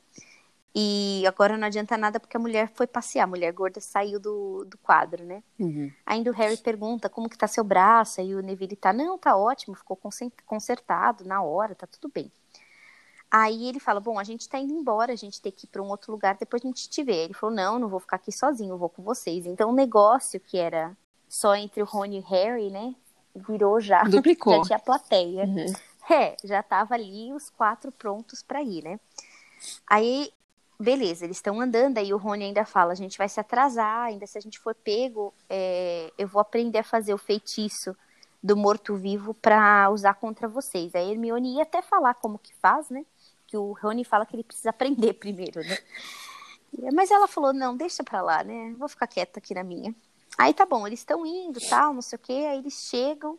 E 0.74 1.24
agora 1.26 1.56
não 1.56 1.66
adianta 1.66 1.96
nada 1.96 2.20
porque 2.20 2.36
a 2.36 2.40
mulher 2.40 2.70
foi 2.74 2.86
passear, 2.86 3.24
a 3.24 3.26
mulher 3.26 3.52
gorda 3.52 3.80
saiu 3.80 4.20
do, 4.20 4.64
do 4.64 4.78
quadro, 4.78 5.24
né? 5.24 5.42
Uhum. 5.58 5.90
Ainda 6.04 6.30
o 6.30 6.34
Harry 6.34 6.56
pergunta 6.56 7.08
como 7.08 7.28
que 7.28 7.38
tá 7.38 7.46
seu 7.46 7.64
braço, 7.64 8.20
aí 8.20 8.34
o 8.34 8.42
Neville 8.42 8.76
tá, 8.76 8.92
não, 8.92 9.18
tá 9.18 9.36
ótimo, 9.36 9.74
ficou 9.74 9.98
consertado 10.46 11.24
na 11.24 11.42
hora, 11.42 11.74
tá 11.74 11.86
tudo 11.86 12.10
bem. 12.12 12.30
Aí 13.30 13.68
ele 13.68 13.78
fala, 13.78 14.00
bom, 14.00 14.18
a 14.18 14.24
gente 14.24 14.48
tá 14.48 14.58
indo 14.58 14.72
embora, 14.72 15.12
a 15.12 15.16
gente 15.16 15.40
tem 15.40 15.52
que 15.52 15.66
ir 15.66 15.68
para 15.68 15.82
um 15.82 15.88
outro 15.88 16.12
lugar, 16.12 16.36
depois 16.38 16.62
a 16.64 16.68
gente 16.68 16.88
te 16.88 17.02
vê. 17.02 17.24
Ele 17.24 17.34
falou, 17.34 17.54
não, 17.54 17.78
não 17.78 17.88
vou 17.88 18.00
ficar 18.00 18.16
aqui 18.16 18.32
sozinho, 18.32 18.72
eu 18.72 18.78
vou 18.78 18.88
com 18.88 19.02
vocês. 19.02 19.44
Então 19.46 19.70
o 19.70 19.74
negócio 19.74 20.40
que 20.40 20.56
era 20.56 20.96
só 21.28 21.54
entre 21.54 21.82
o 21.82 21.86
Rony 21.86 22.16
e 22.16 22.20
o 22.20 22.24
Harry, 22.24 22.70
né, 22.70 22.94
virou 23.34 23.80
já. 23.80 24.02
Duplicou. 24.08 24.54
Já 24.54 24.62
tinha 24.62 24.78
plateia. 24.78 25.44
Uhum. 25.44 25.72
É, 26.10 26.36
já 26.42 26.62
tava 26.62 26.94
ali 26.94 27.32
os 27.34 27.50
quatro 27.50 27.92
prontos 27.92 28.42
para 28.42 28.62
ir, 28.62 28.82
né? 28.82 28.98
Aí, 29.86 30.30
beleza, 30.78 31.24
eles 31.24 31.38
estão 31.38 31.60
andando, 31.60 31.98
aí 31.98 32.14
o 32.14 32.16
Rony 32.16 32.44
ainda 32.44 32.64
fala, 32.64 32.92
a 32.92 32.96
gente 32.96 33.18
vai 33.18 33.28
se 33.28 33.40
atrasar, 33.40 34.04
ainda 34.04 34.26
se 34.26 34.38
a 34.38 34.40
gente 34.40 34.58
for 34.58 34.74
pego, 34.74 35.34
é, 35.48 36.12
eu 36.16 36.28
vou 36.28 36.40
aprender 36.40 36.78
a 36.78 36.84
fazer 36.84 37.12
o 37.12 37.18
feitiço 37.18 37.96
do 38.42 38.56
morto-vivo 38.56 39.34
para 39.34 39.90
usar 39.90 40.14
contra 40.14 40.46
vocês. 40.46 40.94
Aí 40.94 41.08
a 41.08 41.12
Hermione 41.12 41.56
ia 41.56 41.62
até 41.62 41.82
falar 41.82 42.14
como 42.14 42.38
que 42.38 42.54
faz, 42.54 42.88
né? 42.88 43.04
Que 43.46 43.56
o 43.56 43.72
Rony 43.72 44.04
fala 44.04 44.24
que 44.24 44.36
ele 44.36 44.44
precisa 44.44 44.70
aprender 44.70 45.14
primeiro, 45.18 45.60
né? 45.60 45.78
Mas 46.92 47.10
ela 47.10 47.26
falou, 47.26 47.52
não, 47.52 47.76
deixa 47.76 48.04
pra 48.04 48.22
lá, 48.22 48.44
né? 48.44 48.74
Vou 48.78 48.88
ficar 48.88 49.06
quieta 49.06 49.40
aqui 49.40 49.54
na 49.54 49.64
minha. 49.64 49.94
Aí 50.36 50.54
tá 50.54 50.64
bom, 50.64 50.86
eles 50.86 51.00
estão 51.00 51.26
indo, 51.26 51.58
tal, 51.68 51.92
não 51.92 52.02
sei 52.02 52.16
o 52.16 52.20
quê, 52.20 52.46
aí 52.48 52.58
eles 52.58 52.74
chegam, 52.74 53.36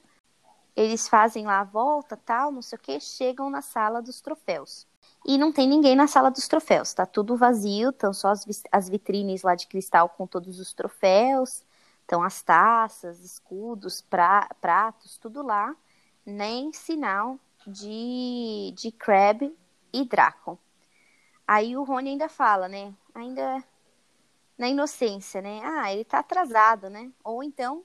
eles 0.75 1.08
fazem 1.08 1.45
lá 1.45 1.62
a 1.62 1.63
volta, 1.63 2.17
tal, 2.17 2.52
não 2.52 2.62
sei 2.62 2.78
o 2.78 2.82
quê, 2.82 2.99
chegam 2.99 3.49
na 3.49 3.62
sala 3.62 4.02
dos 4.02 4.19
troféus. 4.19 4.88
E 5.26 5.38
não 5.38 5.52
tem 5.52 5.67
ninguém 5.67 5.95
na 5.95 6.08
sala 6.08 6.32
dos 6.32 6.48
troféus, 6.48 6.93
tá 6.93 7.06
tudo 7.06 7.36
vazio, 7.36 7.89
estão 7.89 8.13
só 8.13 8.30
as, 8.30 8.45
as 8.72 8.89
vitrines 8.89 9.43
lá 9.43 9.54
de 9.54 9.67
cristal 9.67 10.10
com 10.10 10.26
todos 10.26 10.60
os 10.60 10.74
troféus, 10.74 11.63
estão 12.02 12.24
as 12.24 12.41
taças, 12.41 13.19
escudos, 13.19 14.02
pra, 14.02 14.50
pratos, 14.62 15.17
tudo 15.17 15.43
lá, 15.43 15.76
nem 16.26 16.72
sinal 16.74 17.38
de, 17.67 18.74
de 18.76 18.91
Crab 18.91 19.56
e 19.93 20.06
Draco. 20.06 20.58
Aí 21.48 21.76
o 21.76 21.84
Rony 21.84 22.12
ainda 22.12 22.30
fala, 22.30 22.67
né? 22.67 22.93
Ainda 23.13 23.63
na 24.58 24.69
inocência, 24.69 25.41
né? 25.41 25.62
Ah, 25.63 25.91
ele 25.91 26.04
tá 26.04 26.19
atrasado, 26.19 26.89
né? 26.89 27.12
Ou 27.24 27.43
então 27.43 27.84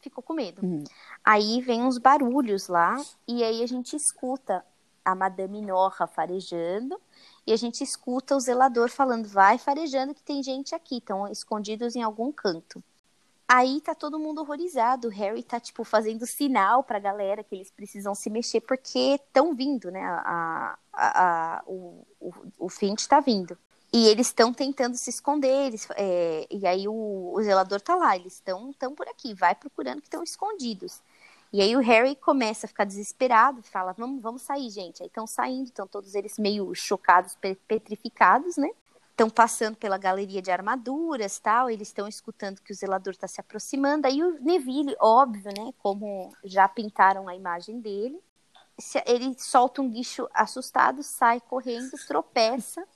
ficou 0.00 0.22
com 0.22 0.32
medo. 0.32 0.64
Uhum. 0.64 0.84
Aí 1.24 1.60
vem 1.60 1.82
uns 1.82 1.98
barulhos 1.98 2.68
lá 2.68 2.96
e 3.26 3.42
aí 3.42 3.62
a 3.62 3.66
gente 3.66 3.96
escuta 3.96 4.64
a 5.06 5.14
Madame 5.14 5.62
Norra 5.62 6.06
farejando 6.08 7.00
e 7.46 7.52
a 7.52 7.56
gente 7.56 7.84
escuta 7.84 8.34
o 8.34 8.40
zelador 8.40 8.90
falando: 8.90 9.28
vai 9.28 9.56
farejando 9.56 10.12
que 10.12 10.22
tem 10.22 10.42
gente 10.42 10.74
aqui, 10.74 10.96
estão 10.96 11.28
escondidos 11.28 11.94
em 11.94 12.02
algum 12.02 12.32
canto. 12.32 12.82
Aí 13.48 13.80
tá 13.80 13.94
todo 13.94 14.18
mundo 14.18 14.40
horrorizado. 14.40 15.06
O 15.06 15.10
Harry 15.10 15.44
tá, 15.44 15.60
tipo, 15.60 15.84
fazendo 15.84 16.26
sinal 16.26 16.82
pra 16.82 16.98
galera 16.98 17.44
que 17.44 17.54
eles 17.54 17.70
precisam 17.70 18.12
se 18.12 18.28
mexer 18.28 18.60
porque 18.60 19.14
estão 19.14 19.54
vindo, 19.54 19.88
né? 19.88 20.02
A, 20.04 20.76
a, 20.92 21.58
a, 21.58 21.62
o, 21.64 22.04
o, 22.18 22.32
o 22.58 22.68
Finch 22.68 23.06
tá 23.06 23.20
vindo. 23.20 23.56
E 23.92 24.08
eles 24.08 24.26
estão 24.26 24.52
tentando 24.52 24.96
se 24.96 25.10
esconder. 25.10 25.68
Eles, 25.68 25.86
é, 25.94 26.44
e 26.50 26.66
aí 26.66 26.88
o, 26.88 27.32
o, 27.34 27.40
zelador 27.40 27.80
tá 27.80 27.94
lá. 27.94 28.16
Eles 28.16 28.34
estão 28.34 28.72
tão 28.72 28.96
por 28.96 29.06
aqui. 29.08 29.32
Vai 29.32 29.54
procurando 29.54 30.00
que 30.00 30.08
estão 30.08 30.24
escondidos. 30.24 31.00
E 31.52 31.60
aí 31.60 31.76
o 31.76 31.80
Harry 31.80 32.16
começa 32.16 32.66
a 32.66 32.68
ficar 32.68 32.84
desesperado. 32.84 33.62
Fala, 33.62 33.92
vamos, 33.92 34.20
vamos 34.22 34.42
sair, 34.42 34.68
gente. 34.70 35.02
Aí 35.02 35.08
estão 35.08 35.26
saindo. 35.26 35.66
Estão 35.66 35.86
todos 35.86 36.14
eles 36.14 36.38
meio 36.38 36.74
chocados, 36.74 37.36
petrificados, 37.66 38.56
né? 38.56 38.68
estão 39.16 39.30
passando 39.30 39.76
pela 39.76 39.96
galeria 39.96 40.42
de 40.42 40.50
armaduras, 40.50 41.38
tal, 41.38 41.70
eles 41.70 41.88
estão 41.88 42.06
escutando 42.06 42.60
que 42.60 42.70
o 42.70 42.74
zelador 42.74 43.14
está 43.14 43.26
se 43.26 43.40
aproximando, 43.40 44.06
aí 44.06 44.22
o 44.22 44.38
Neville, 44.42 44.94
óbvio, 45.00 45.50
né, 45.56 45.72
como 45.78 46.30
já 46.44 46.68
pintaram 46.68 47.26
a 47.26 47.34
imagem 47.34 47.80
dele, 47.80 48.20
ele 49.06 49.34
solta 49.38 49.80
um 49.80 49.88
guicho 49.88 50.28
assustado, 50.34 51.02
sai 51.02 51.40
correndo, 51.40 51.92
tropeça, 52.06 52.86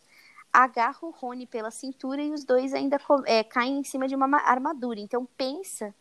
agarra 0.52 0.98
o 1.02 1.10
Rony 1.10 1.46
pela 1.46 1.70
cintura 1.70 2.20
e 2.20 2.32
os 2.32 2.44
dois 2.44 2.74
ainda 2.74 2.98
é, 3.24 3.42
caem 3.42 3.78
em 3.78 3.84
cima 3.84 4.06
de 4.06 4.14
uma 4.14 4.26
armadura. 4.42 5.00
Então 5.00 5.26
pensa 5.36 5.94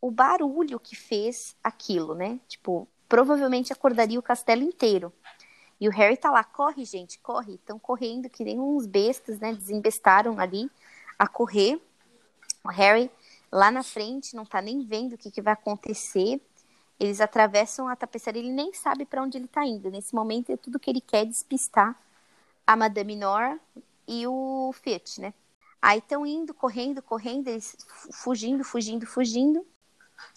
o 0.00 0.10
barulho 0.10 0.78
que 0.78 0.94
fez 0.94 1.56
aquilo, 1.62 2.14
né? 2.14 2.38
Tipo, 2.48 2.88
provavelmente 3.08 3.72
acordaria 3.72 4.18
o 4.18 4.22
castelo 4.22 4.62
inteiro. 4.62 5.12
E 5.80 5.88
o 5.88 5.92
Harry 5.92 6.16
tá 6.16 6.30
lá, 6.30 6.42
corre, 6.42 6.84
gente, 6.84 7.18
corre. 7.20 7.54
Estão 7.54 7.78
correndo, 7.78 8.28
que 8.28 8.44
nem 8.44 8.58
uns 8.58 8.86
bestas, 8.86 9.38
né? 9.38 9.52
Desembestaram 9.52 10.38
ali 10.38 10.70
a 11.18 11.26
correr. 11.26 11.80
O 12.64 12.68
Harry 12.68 13.10
lá 13.50 13.70
na 13.70 13.82
frente 13.82 14.34
não 14.34 14.44
tá 14.44 14.60
nem 14.60 14.84
vendo 14.84 15.14
o 15.14 15.18
que, 15.18 15.30
que 15.30 15.42
vai 15.42 15.52
acontecer. 15.52 16.40
Eles 16.98 17.20
atravessam 17.20 17.88
a 17.88 17.94
tapeçaria, 17.94 18.42
ele 18.42 18.52
nem 18.52 18.72
sabe 18.72 19.04
para 19.04 19.22
onde 19.22 19.38
ele 19.38 19.46
tá 19.46 19.64
indo. 19.64 19.90
Nesse 19.90 20.14
momento, 20.14 20.50
é 20.50 20.56
tudo 20.56 20.80
que 20.80 20.90
ele 20.90 21.00
quer 21.00 21.22
é 21.22 21.24
despistar 21.24 21.96
a 22.66 22.76
Madame 22.76 23.14
Nora 23.14 23.58
e 24.06 24.26
o 24.26 24.72
Fiat, 24.82 25.20
né? 25.20 25.32
Aí 25.80 25.98
estão 25.98 26.26
indo, 26.26 26.52
correndo, 26.52 27.00
correndo, 27.00 27.48
eles 27.48 27.76
fugindo, 28.12 28.64
fugindo, 28.64 29.06
fugindo. 29.06 29.64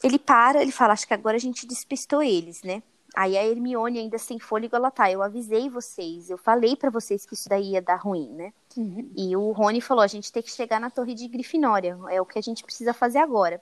Ele 0.03 0.19
para, 0.19 0.61
ele 0.61 0.71
fala, 0.71 0.93
acho 0.93 1.07
que 1.07 1.13
agora 1.13 1.37
a 1.37 1.39
gente 1.39 1.67
despistou 1.67 2.21
eles, 2.21 2.63
né? 2.63 2.81
Aí 3.15 3.37
a 3.37 3.45
Hermione, 3.45 3.99
ainda 3.99 4.17
sem 4.17 4.39
fôlego, 4.39 4.75
ela 4.75 4.89
tá. 4.89 5.11
Eu 5.11 5.21
avisei 5.21 5.69
vocês, 5.69 6.29
eu 6.29 6.37
falei 6.37 6.75
para 6.75 6.89
vocês 6.89 7.25
que 7.25 7.33
isso 7.33 7.49
daí 7.49 7.71
ia 7.71 7.81
dar 7.81 7.97
ruim, 7.97 8.29
né? 8.29 8.53
Uhum. 8.77 9.11
E 9.15 9.35
o 9.35 9.51
Rony 9.51 9.81
falou: 9.81 10.01
a 10.01 10.07
gente 10.07 10.31
tem 10.31 10.41
que 10.41 10.51
chegar 10.51 10.79
na 10.79 10.89
torre 10.89 11.13
de 11.13 11.27
Grifinória, 11.27 11.97
é 12.09 12.21
o 12.21 12.25
que 12.25 12.39
a 12.39 12.41
gente 12.41 12.63
precisa 12.63 12.93
fazer 12.93 13.19
agora. 13.19 13.61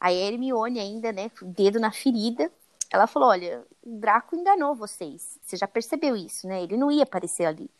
Aí 0.00 0.20
a 0.20 0.26
Hermione, 0.26 0.80
ainda, 0.80 1.12
né, 1.12 1.30
dedo 1.42 1.78
na 1.78 1.92
ferida, 1.92 2.50
ela 2.90 3.06
falou: 3.06 3.28
olha, 3.28 3.64
o 3.82 3.96
Draco 3.96 4.34
enganou 4.34 4.74
vocês. 4.74 5.38
Você 5.40 5.56
já 5.56 5.68
percebeu 5.68 6.16
isso, 6.16 6.48
né? 6.48 6.62
Ele 6.64 6.76
não 6.76 6.90
ia 6.90 7.04
aparecer 7.04 7.44
ali. 7.44 7.70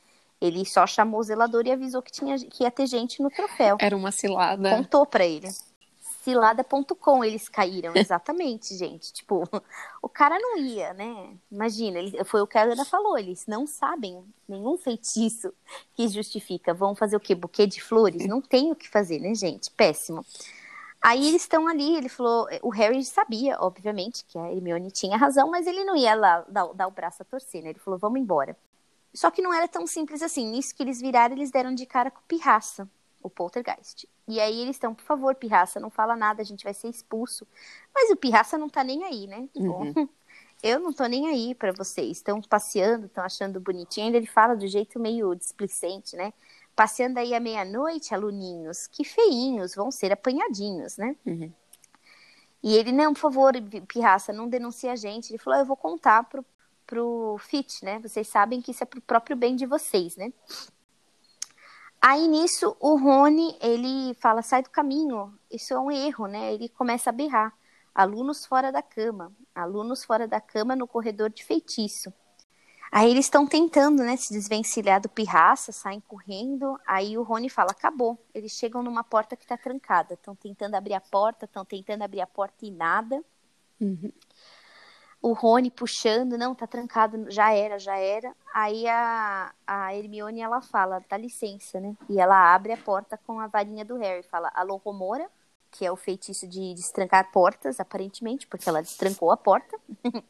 Ele 0.40 0.64
só 0.64 0.86
chamou 0.86 1.20
o 1.20 1.24
zelador 1.24 1.66
e 1.66 1.72
avisou 1.72 2.00
que, 2.00 2.12
tinha, 2.12 2.38
que 2.38 2.62
ia 2.62 2.70
ter 2.70 2.86
gente 2.86 3.20
no 3.20 3.30
troféu. 3.30 3.76
Era 3.80 3.96
uma 3.96 4.12
cilada. 4.12 4.70
Contou 4.70 5.04
para 5.04 5.26
ele 5.26 5.48
cilada.com 6.22 7.24
eles 7.24 7.48
caíram, 7.48 7.92
exatamente, 7.94 8.74
gente. 8.76 9.12
Tipo, 9.12 9.48
o 10.02 10.08
cara 10.08 10.38
não 10.38 10.58
ia, 10.58 10.92
né? 10.92 11.36
Imagina, 11.50 11.98
ele, 11.98 12.24
foi 12.24 12.40
o 12.42 12.46
que 12.46 12.58
a 12.58 12.62
Ana 12.62 12.84
falou, 12.84 13.18
eles 13.18 13.46
não 13.46 13.66
sabem 13.66 14.22
nenhum 14.48 14.76
feitiço 14.76 15.52
que 15.94 16.08
justifica. 16.08 16.74
Vão 16.74 16.94
fazer 16.94 17.16
o 17.16 17.20
quê? 17.20 17.34
Buquê 17.34 17.66
de 17.66 17.82
flores? 17.82 18.26
Não 18.26 18.40
tem 18.40 18.70
o 18.70 18.76
que 18.76 18.88
fazer, 18.88 19.18
né, 19.18 19.34
gente? 19.34 19.70
Péssimo. 19.70 20.24
Aí 21.02 21.26
eles 21.28 21.42
estão 21.42 21.66
ali, 21.66 21.96
ele 21.96 22.10
falou, 22.10 22.46
o 22.62 22.68
Harry 22.68 23.02
sabia, 23.02 23.56
obviamente, 23.58 24.22
que 24.26 24.38
a 24.38 24.52
Hermione 24.52 24.90
tinha 24.90 25.16
razão, 25.16 25.50
mas 25.50 25.66
ele 25.66 25.82
não 25.82 25.96
ia 25.96 26.14
lá 26.14 26.44
dar, 26.46 26.66
dar 26.74 26.86
o 26.86 26.90
braço 26.90 27.22
a 27.22 27.24
torcer, 27.24 27.62
né? 27.62 27.70
Ele 27.70 27.78
falou, 27.78 27.98
vamos 27.98 28.20
embora. 28.20 28.54
Só 29.14 29.30
que 29.30 29.40
não 29.40 29.52
era 29.52 29.66
tão 29.66 29.86
simples 29.86 30.22
assim. 30.22 30.50
Nisso 30.50 30.74
que 30.74 30.82
eles 30.82 31.00
viraram, 31.00 31.34
eles 31.34 31.50
deram 31.50 31.74
de 31.74 31.86
cara 31.86 32.10
com 32.10 32.20
pirraça 32.28 32.88
o 33.22 33.30
poltergeist. 33.30 34.08
E 34.26 34.40
aí 34.40 34.60
eles 34.60 34.76
estão, 34.76 34.94
por 34.94 35.04
favor, 35.04 35.34
pirraça, 35.34 35.80
não 35.80 35.90
fala 35.90 36.16
nada, 36.16 36.42
a 36.42 36.44
gente 36.44 36.64
vai 36.64 36.74
ser 36.74 36.88
expulso. 36.88 37.46
Mas 37.94 38.10
o 38.10 38.16
pirraça 38.16 38.56
não 38.56 38.68
tá 38.68 38.82
nem 38.84 39.04
aí, 39.04 39.26
né? 39.26 39.48
Uhum. 39.54 39.92
Bom, 39.92 40.08
eu 40.62 40.78
não 40.80 40.92
tô 40.92 41.06
nem 41.06 41.28
aí 41.28 41.54
para 41.54 41.72
vocês. 41.72 42.18
Estão 42.18 42.40
passeando, 42.40 43.06
estão 43.06 43.24
achando 43.24 43.60
bonitinho. 43.60 44.06
Ainda 44.06 44.18
ele 44.18 44.26
fala 44.26 44.54
do 44.54 44.66
jeito 44.66 44.98
meio 44.98 45.34
displicente, 45.34 46.16
né? 46.16 46.32
Passeando 46.74 47.18
aí 47.18 47.34
à 47.34 47.40
meia-noite, 47.40 48.14
aluninhos, 48.14 48.86
que 48.86 49.04
feinhos, 49.04 49.74
vão 49.74 49.90
ser 49.90 50.12
apanhadinhos, 50.12 50.96
né? 50.96 51.16
Uhum. 51.26 51.52
E 52.62 52.76
ele, 52.76 52.92
não, 52.92 53.14
por 53.14 53.20
favor, 53.20 53.54
pirraça, 53.88 54.32
não 54.32 54.48
denuncie 54.48 54.88
a 54.88 54.96
gente. 54.96 55.30
Ele 55.30 55.38
falou, 55.38 55.58
eu 55.58 55.64
vou 55.64 55.76
contar 55.76 56.24
pro, 56.24 56.44
pro 56.86 57.36
Fit, 57.38 57.84
né? 57.84 57.98
Vocês 57.98 58.28
sabem 58.28 58.60
que 58.60 58.70
isso 58.70 58.82
é 58.82 58.86
pro 58.86 59.00
próprio 59.00 59.36
bem 59.36 59.56
de 59.56 59.66
vocês, 59.66 60.16
né? 60.16 60.32
Aí 62.00 62.26
nisso, 62.26 62.76
o 62.80 62.96
Rony, 62.96 63.56
ele 63.60 64.14
fala, 64.14 64.40
sai 64.40 64.62
do 64.62 64.70
caminho, 64.70 65.38
isso 65.50 65.74
é 65.74 65.78
um 65.78 65.90
erro, 65.90 66.26
né? 66.26 66.54
Ele 66.54 66.68
começa 66.68 67.10
a 67.10 67.12
berrar. 67.12 67.54
Alunos 67.94 68.46
fora 68.46 68.72
da 68.72 68.80
cama, 68.80 69.32
alunos 69.54 70.04
fora 70.04 70.26
da 70.26 70.40
cama 70.40 70.74
no 70.74 70.86
corredor 70.86 71.28
de 71.28 71.44
feitiço. 71.44 72.12
Aí 72.92 73.08
eles 73.10 73.26
estão 73.26 73.46
tentando, 73.46 74.02
né, 74.02 74.16
se 74.16 74.32
desvencilhar 74.32 75.00
do 75.00 75.08
pirraça, 75.08 75.70
saem 75.70 76.00
correndo. 76.00 76.76
Aí 76.84 77.16
o 77.16 77.22
Rony 77.22 77.48
fala: 77.48 77.70
acabou. 77.70 78.18
Eles 78.34 78.52
chegam 78.52 78.82
numa 78.82 79.04
porta 79.04 79.36
que 79.36 79.44
está 79.44 79.56
trancada. 79.56 80.14
Estão 80.14 80.34
tentando 80.34 80.74
abrir 80.74 80.94
a 80.94 81.00
porta, 81.00 81.44
estão 81.44 81.64
tentando 81.64 82.02
abrir 82.02 82.20
a 82.20 82.26
porta 82.26 82.66
e 82.66 82.70
nada. 82.70 83.22
Uhum. 83.80 84.10
O 85.22 85.32
Rony 85.34 85.70
puxando, 85.70 86.38
não, 86.38 86.54
tá 86.54 86.66
trancado, 86.66 87.30
já 87.30 87.52
era, 87.52 87.78
já 87.78 87.96
era. 87.98 88.34
Aí 88.54 88.86
a, 88.88 89.52
a 89.66 89.94
Hermione 89.94 90.40
ela 90.40 90.62
fala: 90.62 91.04
dá 91.08 91.16
licença, 91.16 91.78
né? 91.78 91.94
E 92.08 92.18
ela 92.18 92.54
abre 92.54 92.72
a 92.72 92.76
porta 92.76 93.18
com 93.18 93.38
a 93.38 93.46
varinha 93.46 93.84
do 93.84 93.96
Harry. 93.96 94.22
Fala: 94.22 94.50
alô, 94.54 94.76
Romora, 94.76 95.30
que 95.70 95.84
é 95.84 95.92
o 95.92 95.96
feitiço 95.96 96.48
de 96.48 96.72
destrancar 96.74 97.30
portas, 97.32 97.78
aparentemente, 97.80 98.46
porque 98.46 98.68
ela 98.68 98.80
destrancou 98.82 99.30
a 99.30 99.36
porta. 99.36 99.78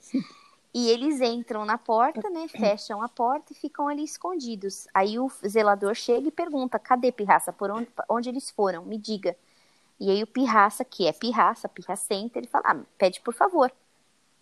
E 0.73 0.89
eles 0.89 1.21
entram 1.21 1.65
na 1.65 1.77
porta, 1.77 2.31
né? 2.31 2.47
Fecham 2.49 3.03
a 3.03 3.09
porta 3.09 3.53
e 3.53 3.57
ficam 3.57 3.89
ali 3.89 4.05
escondidos. 4.05 4.87
Aí 4.95 5.19
o 5.19 5.29
zelador 5.47 5.95
chega 5.95 6.29
e 6.29 6.31
pergunta: 6.33 6.79
cadê 6.79 7.11
Pirraça? 7.11 7.53
Por 7.53 7.71
onde, 7.71 7.89
onde 8.09 8.29
eles 8.29 8.51
foram? 8.51 8.85
Me 8.85 8.97
diga. 8.97 9.37
E 10.01 10.11
aí 10.11 10.23
o 10.23 10.27
Pirraça, 10.27 10.85
que 10.85 11.07
é 11.07 11.13
Pirraça, 11.13 11.69
Pirracenta, 11.69 12.39
ele 12.39 12.47
fala: 12.49 12.65
ah, 12.69 12.85
pede 12.99 13.21
por 13.21 13.35
favor. 13.35 13.73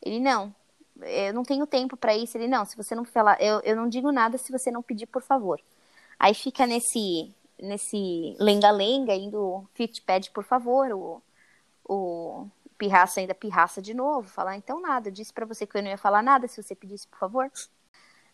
Ele 0.02 0.20
não, 0.20 0.54
eu 1.02 1.32
não 1.32 1.44
tenho 1.44 1.66
tempo 1.66 1.96
para 1.96 2.16
isso. 2.16 2.36
Ele 2.36 2.48
não, 2.48 2.64
se 2.64 2.76
você 2.76 2.94
não 2.94 3.04
falar, 3.04 3.40
eu, 3.40 3.60
eu 3.60 3.76
não 3.76 3.88
digo 3.88 4.12
nada 4.12 4.38
se 4.38 4.52
você 4.52 4.70
não 4.70 4.82
pedir 4.82 5.06
por 5.06 5.22
favor. 5.22 5.60
Aí 6.18 6.34
fica 6.34 6.66
nesse 6.66 7.32
nesse 7.60 8.36
lenga-lenga, 8.38 9.14
indo 9.14 9.66
Fit 9.74 10.00
pede 10.02 10.30
por 10.30 10.44
favor, 10.44 10.92
o, 10.92 11.22
o 11.84 12.46
pirraça 12.76 13.20
ainda 13.20 13.34
pirraça 13.34 13.82
de 13.82 13.92
novo, 13.92 14.28
falar 14.28 14.56
então 14.56 14.80
nada, 14.80 15.08
eu 15.08 15.12
disse 15.12 15.32
para 15.32 15.44
você 15.44 15.66
que 15.66 15.76
eu 15.76 15.82
não 15.82 15.90
ia 15.90 15.98
falar 15.98 16.22
nada 16.22 16.46
se 16.46 16.62
você 16.62 16.74
pedisse 16.74 17.08
por 17.08 17.18
favor. 17.18 17.50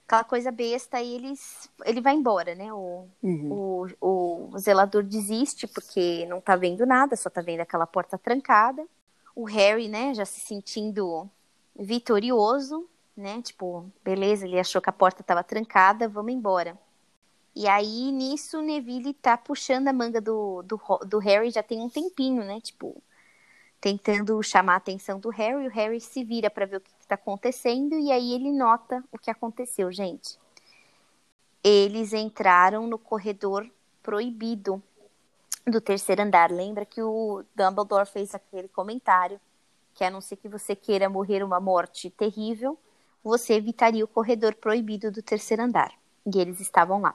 Aquela 0.06 0.24
coisa 0.24 0.50
besta 0.50 1.00
e 1.00 1.14
eles, 1.14 1.70
ele 1.86 2.02
vai 2.02 2.12
embora, 2.12 2.54
né? 2.54 2.70
O, 2.74 3.08
uhum. 3.22 3.88
o, 3.98 4.50
o 4.52 4.58
zelador 4.58 5.02
desiste 5.02 5.66
porque 5.66 6.26
não 6.26 6.42
tá 6.42 6.56
vendo 6.56 6.84
nada, 6.84 7.16
só 7.16 7.30
tá 7.30 7.40
vendo 7.40 7.60
aquela 7.60 7.86
porta 7.86 8.18
trancada. 8.18 8.86
O 9.34 9.44
Harry, 9.44 9.88
né, 9.88 10.12
já 10.12 10.26
se 10.26 10.40
sentindo 10.40 11.28
vitorioso, 11.76 12.88
né? 13.16 13.40
Tipo, 13.42 13.90
beleza, 14.02 14.46
ele 14.46 14.58
achou 14.58 14.80
que 14.80 14.90
a 14.90 14.92
porta 14.92 15.20
estava 15.20 15.42
trancada, 15.42 16.08
vamos 16.08 16.32
embora. 16.32 16.78
E 17.54 17.68
aí, 17.68 18.10
nisso, 18.10 18.60
Neville 18.60 19.14
tá 19.14 19.36
puxando 19.36 19.88
a 19.88 19.92
manga 19.92 20.20
do, 20.20 20.62
do, 20.62 20.80
do 21.06 21.18
Harry 21.18 21.50
já 21.50 21.62
tem 21.62 21.80
um 21.80 21.88
tempinho, 21.88 22.42
né? 22.44 22.60
Tipo, 22.60 23.00
tentando 23.80 24.42
chamar 24.42 24.74
a 24.74 24.76
atenção 24.76 25.20
do 25.20 25.28
Harry. 25.30 25.66
O 25.66 25.70
Harry 25.70 26.00
se 26.00 26.24
vira 26.24 26.50
para 26.50 26.66
ver 26.66 26.78
o 26.78 26.80
que 26.80 26.90
está 26.98 27.14
acontecendo 27.14 27.96
e 27.98 28.10
aí 28.10 28.32
ele 28.32 28.50
nota 28.50 29.04
o 29.12 29.18
que 29.18 29.30
aconteceu, 29.30 29.92
gente. 29.92 30.38
Eles 31.62 32.12
entraram 32.12 32.86
no 32.86 32.98
corredor 32.98 33.70
proibido 34.02 34.82
do 35.66 35.80
terceiro 35.80 36.22
andar. 36.22 36.50
Lembra 36.50 36.84
que 36.84 37.02
o 37.02 37.44
Dumbledore 37.54 38.06
fez 38.06 38.34
aquele 38.34 38.68
comentário 38.68 39.40
que 39.94 40.04
a 40.04 40.10
não 40.10 40.20
ser 40.20 40.36
que 40.36 40.48
você 40.48 40.74
queira 40.74 41.08
morrer 41.08 41.42
uma 41.42 41.60
morte 41.60 42.10
terrível, 42.10 42.78
você 43.22 43.54
evitaria 43.54 44.04
o 44.04 44.08
corredor 44.08 44.54
proibido 44.54 45.10
do 45.10 45.22
terceiro 45.22 45.62
andar. 45.62 45.92
E 46.26 46.38
eles 46.38 46.60
estavam 46.60 47.00
lá. 47.00 47.14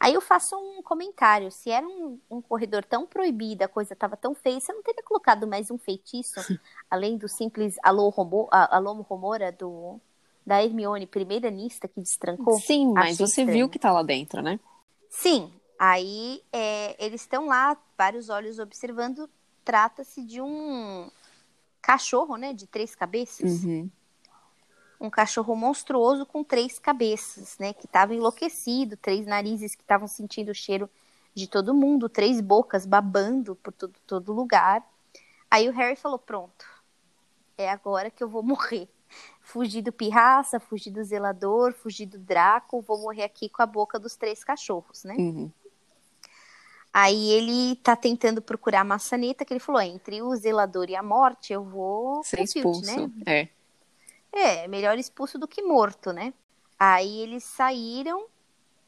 Aí 0.00 0.14
eu 0.14 0.20
faço 0.20 0.56
um 0.56 0.82
comentário. 0.82 1.50
Se 1.50 1.70
era 1.70 1.86
um, 1.86 2.18
um 2.30 2.40
corredor 2.40 2.84
tão 2.84 3.06
proibido, 3.06 3.64
a 3.64 3.68
coisa 3.68 3.94
estava 3.94 4.16
tão 4.16 4.34
feia, 4.34 4.60
você 4.60 4.72
não 4.72 4.82
teria 4.82 5.02
colocado 5.02 5.46
mais 5.46 5.70
um 5.70 5.78
feitiço, 5.78 6.40
além 6.90 7.16
do 7.16 7.28
simples 7.28 7.76
alô, 7.82 8.08
Romo, 8.08 8.48
alô 8.50 8.92
Romora 9.02 9.50
do, 9.50 10.00
da 10.46 10.62
Hermione, 10.62 11.06
primeira 11.06 11.50
nista 11.50 11.88
que 11.88 12.00
destrancou? 12.00 12.58
Sim, 12.60 12.92
mas 12.92 13.14
Achei 13.14 13.26
você 13.26 13.40
estranho. 13.42 13.58
viu 13.58 13.68
que 13.68 13.78
tá 13.78 13.92
lá 13.92 14.02
dentro, 14.02 14.40
né? 14.40 14.60
Sim. 15.10 15.52
Aí 15.78 16.42
é, 16.52 17.04
eles 17.04 17.20
estão 17.20 17.46
lá, 17.46 17.76
vários 17.96 18.28
olhos 18.28 18.58
observando. 18.58 19.28
Trata-se 19.64 20.24
de 20.24 20.40
um 20.40 21.10
cachorro, 21.80 22.36
né? 22.36 22.52
De 22.52 22.66
três 22.66 22.94
cabeças. 22.94 23.64
Uhum 23.64 23.90
um 25.00 25.08
cachorro 25.08 25.54
monstruoso 25.54 26.26
com 26.26 26.42
três 26.42 26.78
cabeças, 26.78 27.56
né? 27.58 27.72
Que 27.72 27.86
estava 27.86 28.14
enlouquecido, 28.14 28.96
três 28.96 29.26
narizes 29.26 29.74
que 29.74 29.82
estavam 29.82 30.08
sentindo 30.08 30.50
o 30.50 30.54
cheiro 30.54 30.90
de 31.34 31.46
todo 31.46 31.74
mundo, 31.74 32.08
três 32.08 32.40
bocas 32.40 32.84
babando 32.84 33.54
por 33.56 33.72
todo, 33.72 33.94
todo 34.06 34.32
lugar. 34.32 34.84
Aí 35.50 35.68
o 35.68 35.72
Harry 35.72 35.96
falou: 35.96 36.18
Pronto, 36.18 36.66
é 37.56 37.70
agora 37.70 38.10
que 38.10 38.22
eu 38.22 38.28
vou 38.28 38.42
morrer. 38.42 38.88
Fugir 39.40 39.80
do 39.80 39.90
pirraça, 39.90 40.60
fugir 40.60 40.90
do 40.90 41.02
zelador, 41.02 41.72
fugir 41.72 42.04
do 42.04 42.18
Draco, 42.18 42.82
vou 42.82 42.98
morrer 42.98 43.22
aqui 43.22 43.48
com 43.48 43.62
a 43.62 43.66
boca 43.66 43.98
dos 43.98 44.16
três 44.16 44.44
cachorros, 44.44 45.04
né? 45.04 45.14
Uhum. 45.16 45.50
Aí 46.92 47.30
ele 47.30 47.76
tá 47.76 47.94
tentando 47.94 48.40
procurar 48.40 48.80
a 48.80 48.84
maçaneta, 48.84 49.44
que 49.44 49.52
ele 49.52 49.60
falou: 49.60 49.80
entre 49.80 50.22
o 50.22 50.34
zelador 50.36 50.88
e 50.88 50.96
a 50.96 51.02
morte, 51.02 51.52
eu 51.52 51.62
vou 51.62 52.22
ser 52.24 52.40
expulso, 52.40 52.82
né? 52.84 53.10
É. 53.26 53.48
É, 54.30 54.68
melhor 54.68 54.98
expulso 54.98 55.38
do 55.38 55.48
que 55.48 55.62
morto, 55.62 56.12
né? 56.12 56.32
Aí 56.78 57.20
eles 57.20 57.44
saíram, 57.44 58.26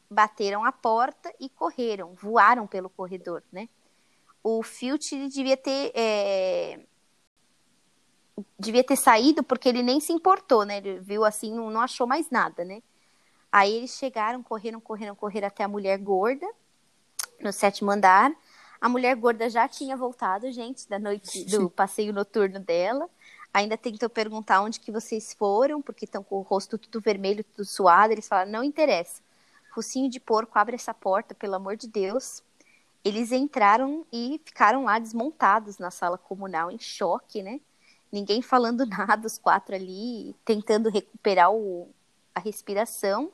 bateram 0.09 0.65
a 0.65 0.73
porta 0.73 1.33
e 1.41 1.49
correram, 1.49 2.15
voaram 2.15 2.67
pelo 2.67 2.91
corredor, 2.91 3.43
né? 3.51 3.69
O 4.43 4.63
Filch 4.63 5.29
devia 5.29 5.57
ter 5.57 5.93
é... 5.95 6.81
devia 8.59 8.85
ter 8.85 8.97
saído 8.97 9.43
porque 9.43 9.69
ele 9.69 9.83
nem 9.83 10.01
se 10.01 10.13
importou, 10.13 10.65
né? 10.65 10.79
Ele 10.79 11.01
viu 11.01 11.25
assim, 11.25 11.53
não, 11.53 11.71
não 11.71 11.81
achou 11.81 12.07
mais 12.07 12.31
nada, 12.31 12.65
né? 12.65 12.83
Aí 13.53 13.75
eles 13.75 13.97
chegaram, 13.97 14.43
correram, 14.43 14.81
correram, 14.81 15.15
correram 15.15 15.49
até 15.49 15.65
a 15.65 15.69
mulher 15.69 15.99
gorda 15.99 16.47
no 17.43 17.53
sétimo 17.53 17.91
andar. 17.91 18.33
A 18.81 18.89
mulher 18.89 19.15
gorda 19.17 19.49
já 19.51 19.69
tinha 19.69 19.97
voltado, 19.97 20.51
gente, 20.51 20.89
da 20.89 20.99
noite 20.99 21.45
do 21.45 21.69
passeio 21.69 22.13
noturno 22.13 22.61
dela 22.61 23.09
ainda 23.53 23.77
tentou 23.77 24.09
perguntar 24.09 24.63
onde 24.63 24.81
que 24.81 24.93
vocês 24.93 25.35
foram, 25.35 25.83
porque 25.83 26.05
estão 26.05 26.23
com 26.23 26.37
o 26.37 26.43
rosto 26.43 26.79
tudo 26.79 27.01
vermelho, 27.01 27.45
tudo 27.45 27.65
suado. 27.65 28.13
Eles 28.13 28.29
falaram, 28.29 28.51
não 28.51 28.65
interessa. 28.65 29.21
Focinho 29.75 30.09
de 30.09 30.19
porco, 30.19 30.59
abre 30.59 30.77
essa 30.77 30.95
porta, 30.95 31.35
pelo 31.35 31.57
amor 31.57 31.77
de 31.77 31.89
Deus. 31.89 32.43
Eles 33.05 33.33
entraram 33.33 34.07
e 34.13 34.41
ficaram 34.45 34.85
lá 34.85 34.99
desmontados 34.99 35.79
na 35.79 35.91
sala 35.91 36.19
comunal, 36.19 36.71
em 36.71 36.79
choque, 36.79 37.43
né? 37.43 37.61
Ninguém 38.11 38.43
falando 38.43 38.87
nada, 38.87 39.27
os 39.27 39.39
quatro 39.39 39.75
ali, 39.75 40.35
tentando 40.45 40.89
recuperar 40.89 41.53
o, 41.53 41.89
a 42.35 42.41
respiração. 42.41 43.31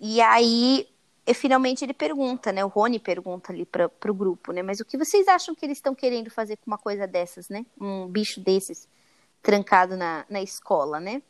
E 0.00 0.20
aí 0.20 0.88
e 1.26 1.32
finalmente 1.32 1.84
ele 1.84 1.94
pergunta, 1.94 2.52
né? 2.52 2.64
O 2.64 2.68
Rony 2.68 2.98
pergunta 2.98 3.52
ali 3.52 3.64
para 3.64 3.90
o 4.08 4.14
grupo, 4.14 4.52
né? 4.52 4.62
Mas 4.62 4.80
o 4.80 4.84
que 4.84 4.98
vocês 4.98 5.26
acham 5.26 5.54
que 5.54 5.64
eles 5.64 5.78
estão 5.78 5.94
querendo 5.94 6.30
fazer 6.30 6.56
com 6.56 6.66
uma 6.66 6.76
coisa 6.76 7.06
dessas, 7.06 7.48
né? 7.48 7.64
Um 7.80 8.06
bicho 8.06 8.40
desses 8.40 8.86
trancado 9.42 9.96
na, 9.96 10.26
na 10.28 10.42
escola, 10.42 11.00
né? 11.00 11.22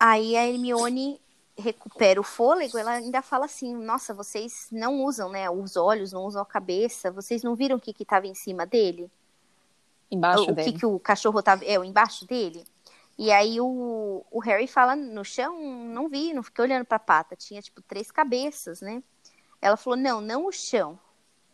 Aí 0.00 0.36
a 0.36 0.48
Hermione 0.48 1.20
recupera 1.56 2.18
o 2.18 2.24
fôlego, 2.24 2.78
ela 2.78 2.92
ainda 2.92 3.20
fala 3.20 3.44
assim: 3.44 3.74
Nossa, 3.74 4.14
vocês 4.14 4.68
não 4.72 5.04
usam, 5.04 5.28
né? 5.28 5.50
Os 5.50 5.76
olhos, 5.76 6.12
não 6.12 6.24
usam 6.24 6.40
a 6.40 6.46
cabeça, 6.46 7.10
vocês 7.10 7.42
não 7.42 7.54
viram 7.54 7.76
o 7.76 7.80
que 7.80 7.94
estava 8.02 8.26
em 8.26 8.34
cima 8.34 8.64
dele? 8.64 9.10
Embaixo 10.10 10.50
o, 10.50 10.52
dele. 10.54 10.70
O 10.70 10.72
que, 10.72 10.78
que 10.80 10.86
o 10.86 10.98
cachorro 10.98 11.40
estava. 11.40 11.64
É, 11.64 11.74
embaixo 11.74 12.26
dele? 12.26 12.64
E 13.18 13.30
aí 13.30 13.60
o, 13.60 14.24
o 14.30 14.40
Harry 14.40 14.66
fala 14.66 14.96
no 14.96 15.24
chão, 15.24 15.60
não 15.86 16.08
vi, 16.08 16.32
não 16.32 16.42
fiquei 16.42 16.64
olhando 16.64 16.84
para 16.84 16.96
a 16.96 17.00
pata, 17.00 17.36
tinha 17.36 17.60
tipo 17.60 17.82
três 17.82 18.10
cabeças, 18.10 18.80
né? 18.80 19.02
Ela 19.60 19.76
falou: 19.76 19.98
"Não, 19.98 20.20
não 20.20 20.46
o 20.46 20.52
chão. 20.52 20.98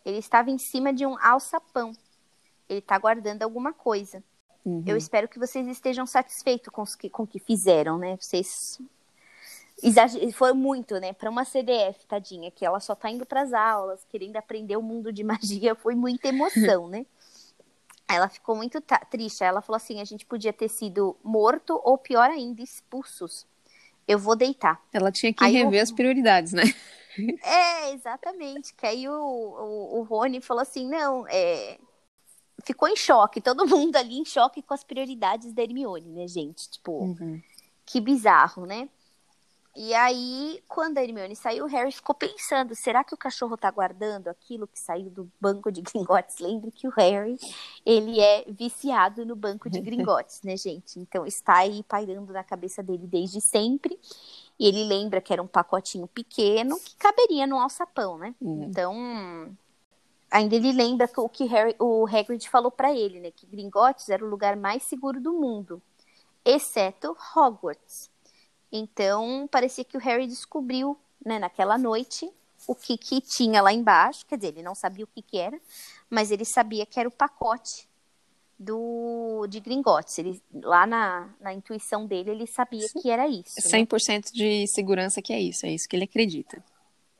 Ele 0.04 0.18
estava 0.18 0.50
em 0.50 0.58
cima 0.58 0.92
de 0.92 1.04
um 1.04 1.18
alçapão. 1.20 1.92
Ele 2.68 2.78
está 2.78 2.98
guardando 2.98 3.42
alguma 3.42 3.72
coisa. 3.72 4.22
Uhum. 4.64 4.82
Eu 4.86 4.96
espero 4.96 5.28
que 5.28 5.38
vocês 5.38 5.66
estejam 5.66 6.06
satisfeitos 6.06 6.68
com, 6.68 6.84
que, 6.84 7.10
com 7.10 7.22
o 7.24 7.26
que 7.26 7.38
fizeram, 7.38 7.98
né? 7.98 8.16
Vocês 8.16 8.78
foi 10.34 10.52
muito, 10.52 10.98
né? 10.98 11.12
Para 11.12 11.30
uma 11.30 11.44
CDF, 11.44 12.04
tadinha, 12.06 12.50
que 12.50 12.64
ela 12.64 12.80
só 12.80 12.94
tá 12.94 13.10
indo 13.10 13.24
para 13.24 13.42
as 13.42 13.52
aulas, 13.52 14.04
querendo 14.10 14.36
aprender 14.36 14.76
o 14.76 14.82
mundo 14.82 15.12
de 15.12 15.22
magia, 15.24 15.74
foi 15.74 15.94
muita 15.94 16.28
emoção, 16.28 16.88
né? 16.88 17.06
Ela 18.08 18.28
ficou 18.28 18.56
muito 18.56 18.82
triste. 19.10 19.44
Ela 19.44 19.60
falou 19.60 19.76
assim: 19.76 20.00
a 20.00 20.04
gente 20.04 20.24
podia 20.24 20.52
ter 20.52 20.68
sido 20.68 21.16
morto 21.22 21.80
ou 21.84 21.98
pior 21.98 22.30
ainda, 22.30 22.62
expulsos. 22.62 23.46
Eu 24.06 24.18
vou 24.18 24.34
deitar. 24.34 24.82
Ela 24.92 25.12
tinha 25.12 25.32
que 25.32 25.44
aí 25.44 25.52
rever 25.52 25.80
o... 25.80 25.82
as 25.82 25.92
prioridades, 25.92 26.52
né? 26.52 26.62
É, 27.42 27.90
exatamente. 27.94 28.72
Que 28.74 28.86
aí 28.86 29.08
o, 29.08 29.12
o, 29.12 29.98
o 29.98 30.02
Rony 30.04 30.40
falou 30.40 30.62
assim: 30.62 30.88
não, 30.88 31.26
é... 31.28 31.76
ficou 32.64 32.88
em 32.88 32.94
choque, 32.94 33.40
todo 33.40 33.66
mundo 33.66 33.96
ali 33.96 34.18
em 34.18 34.24
choque 34.24 34.62
com 34.62 34.72
as 34.72 34.84
prioridades 34.84 35.52
da 35.52 35.62
Hermione, 35.64 36.12
né, 36.12 36.28
gente? 36.28 36.70
Tipo, 36.70 36.92
uhum. 36.92 37.42
que 37.84 38.00
bizarro, 38.00 38.66
né? 38.66 38.88
E 39.76 39.94
aí, 39.94 40.62
quando 40.66 40.98
a 40.98 41.04
Hermione 41.04 41.36
saiu, 41.36 41.64
o 41.64 41.68
Harry 41.68 41.92
ficou 41.92 42.14
pensando: 42.14 42.74
será 42.74 43.04
que 43.04 43.14
o 43.14 43.18
cachorro 43.18 43.56
tá 43.56 43.70
guardando 43.70 44.28
aquilo 44.28 44.66
que 44.66 44.78
saiu 44.78 45.10
do 45.10 45.30
banco 45.40 45.70
de 45.70 45.82
gringotes? 45.82 46.38
Lembre 46.38 46.70
que 46.70 46.88
o 46.88 46.90
Harry, 46.90 47.38
ele 47.86 48.20
é 48.20 48.44
viciado 48.48 49.24
no 49.24 49.36
banco 49.36 49.70
de 49.70 49.80
gringotes, 49.80 50.42
né, 50.42 50.56
gente? 50.56 50.98
Então 50.98 51.24
está 51.24 51.58
aí 51.58 51.82
pairando 51.84 52.32
na 52.32 52.42
cabeça 52.42 52.82
dele 52.82 53.06
desde 53.06 53.40
sempre. 53.40 53.98
E 54.58 54.66
ele 54.66 54.84
lembra 54.84 55.20
que 55.20 55.32
era 55.32 55.42
um 55.42 55.46
pacotinho 55.46 56.08
pequeno 56.08 56.80
que 56.80 56.96
caberia 56.96 57.46
no 57.46 57.58
alçapão, 57.58 58.18
né? 58.18 58.34
Uhum. 58.40 58.64
Então, 58.64 59.56
ainda 60.28 60.56
ele 60.56 60.72
lembra 60.72 61.08
o 61.16 61.28
que 61.28 61.44
Harry, 61.44 61.76
o 61.78 62.04
Hagrid 62.06 62.48
falou 62.50 62.70
para 62.70 62.92
ele, 62.92 63.20
né? 63.20 63.30
Que 63.30 63.46
Gringotts 63.46 64.08
era 64.08 64.24
o 64.24 64.28
lugar 64.28 64.56
mais 64.56 64.82
seguro 64.82 65.20
do 65.20 65.32
mundo, 65.32 65.80
exceto 66.44 67.16
Hogwarts. 67.36 68.10
Então, 68.70 69.48
parecia 69.50 69.84
que 69.84 69.96
o 69.96 70.00
Harry 70.00 70.26
descobriu, 70.26 70.98
né, 71.24 71.38
naquela 71.38 71.78
noite, 71.78 72.30
o 72.66 72.74
que, 72.74 72.98
que 72.98 73.20
tinha 73.20 73.62
lá 73.62 73.72
embaixo. 73.72 74.26
Quer 74.26 74.36
dizer, 74.36 74.48
ele 74.48 74.62
não 74.62 74.74
sabia 74.74 75.04
o 75.04 75.08
que, 75.08 75.22
que 75.22 75.38
era, 75.38 75.58
mas 76.10 76.30
ele 76.30 76.44
sabia 76.44 76.84
que 76.84 76.98
era 76.98 77.08
o 77.08 77.12
pacote 77.12 77.88
do 78.58 79.46
de 79.48 79.60
Gringotts. 79.60 80.18
Ele, 80.18 80.42
lá 80.62 80.86
na, 80.86 81.28
na 81.40 81.54
intuição 81.54 82.06
dele, 82.06 82.30
ele 82.30 82.46
sabia 82.46 82.86
Sim. 82.88 83.00
que 83.00 83.10
era 83.10 83.28
isso. 83.28 83.60
100% 83.60 84.14
né? 84.14 84.20
de 84.32 84.66
segurança 84.66 85.22
que 85.22 85.32
é 85.32 85.40
isso, 85.40 85.64
é 85.64 85.70
isso 85.70 85.88
que 85.88 85.96
ele 85.96 86.04
acredita. 86.04 86.62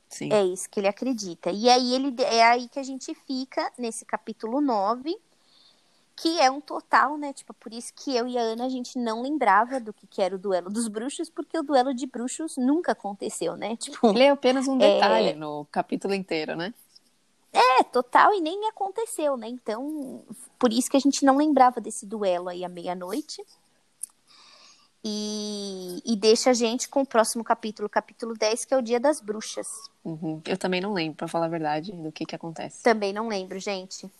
Sim. 0.08 0.32
É 0.32 0.44
isso 0.44 0.68
que 0.68 0.80
ele 0.80 0.88
acredita. 0.88 1.50
E 1.50 1.68
aí 1.68 1.94
ele 1.94 2.14
é 2.22 2.42
aí 2.42 2.68
que 2.68 2.78
a 2.78 2.82
gente 2.82 3.14
fica 3.26 3.70
nesse 3.78 4.04
capítulo 4.04 4.60
9 4.60 5.16
que 6.20 6.40
é 6.40 6.50
um 6.50 6.60
total, 6.60 7.16
né? 7.16 7.32
Tipo, 7.32 7.54
por 7.54 7.72
isso 7.72 7.92
que 7.94 8.14
eu 8.16 8.26
e 8.26 8.36
a 8.36 8.40
Ana 8.40 8.66
a 8.66 8.68
gente 8.68 8.98
não 8.98 9.22
lembrava 9.22 9.78
do 9.78 9.92
que, 9.92 10.06
que 10.06 10.20
era 10.20 10.34
o 10.34 10.38
duelo 10.38 10.68
dos 10.68 10.88
bruxos, 10.88 11.30
porque 11.30 11.56
o 11.56 11.62
duelo 11.62 11.94
de 11.94 12.06
bruxos 12.06 12.56
nunca 12.56 12.92
aconteceu, 12.92 13.56
né? 13.56 13.76
Tipo, 13.76 14.08
ele 14.10 14.24
é 14.24 14.30
apenas 14.30 14.66
um 14.66 14.76
detalhe 14.76 15.30
é... 15.30 15.34
no 15.34 15.64
capítulo 15.66 16.14
inteiro, 16.14 16.56
né? 16.56 16.74
É, 17.52 17.82
total, 17.84 18.34
e 18.34 18.40
nem 18.40 18.68
aconteceu, 18.68 19.36
né? 19.36 19.48
Então, 19.48 20.22
por 20.58 20.72
isso 20.72 20.90
que 20.90 20.96
a 20.96 21.00
gente 21.00 21.24
não 21.24 21.36
lembrava 21.36 21.80
desse 21.80 22.04
duelo 22.04 22.48
aí 22.48 22.64
à 22.64 22.68
meia-noite. 22.68 23.42
E, 25.02 26.02
e, 26.04 26.16
deixa 26.16 26.50
a 26.50 26.52
gente 26.52 26.88
com 26.88 27.02
o 27.02 27.06
próximo 27.06 27.44
capítulo, 27.44 27.88
capítulo 27.88 28.34
10, 28.34 28.64
que 28.64 28.74
é 28.74 28.76
o 28.76 28.82
Dia 28.82 28.98
das 28.98 29.20
Bruxas. 29.20 29.68
Uhum. 30.04 30.42
Eu 30.44 30.58
também 30.58 30.80
não 30.80 30.92
lembro, 30.92 31.16
para 31.16 31.28
falar 31.28 31.46
a 31.46 31.48
verdade, 31.48 31.92
do 31.92 32.10
que 32.10 32.26
que 32.26 32.34
acontece. 32.34 32.82
Também 32.82 33.12
não 33.12 33.28
lembro, 33.28 33.58
gente. 33.60 34.10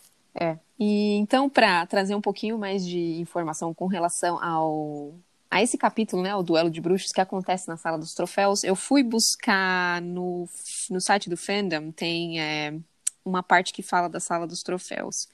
É. 0.40 0.58
E 0.78 1.16
então, 1.16 1.48
para 1.50 1.84
trazer 1.86 2.14
um 2.14 2.20
pouquinho 2.20 2.58
mais 2.58 2.86
de 2.86 3.20
informação 3.20 3.74
com 3.74 3.86
relação 3.86 4.42
ao 4.42 5.14
a 5.50 5.62
esse 5.62 5.78
capítulo, 5.78 6.22
né, 6.22 6.34
o 6.36 6.42
duelo 6.42 6.70
de 6.70 6.80
bruxos 6.80 7.10
que 7.10 7.22
acontece 7.22 7.66
na 7.68 7.76
sala 7.76 7.98
dos 7.98 8.12
troféus, 8.12 8.62
eu 8.64 8.76
fui 8.76 9.02
buscar 9.02 10.00
no, 10.02 10.46
no 10.90 11.00
site 11.00 11.30
do 11.30 11.38
fandom 11.38 11.90
tem 11.90 12.38
é, 12.38 12.78
uma 13.24 13.42
parte 13.42 13.72
que 13.72 13.82
fala 13.82 14.08
da 14.08 14.20
sala 14.20 14.46
dos 14.46 14.62
troféus, 14.62 15.26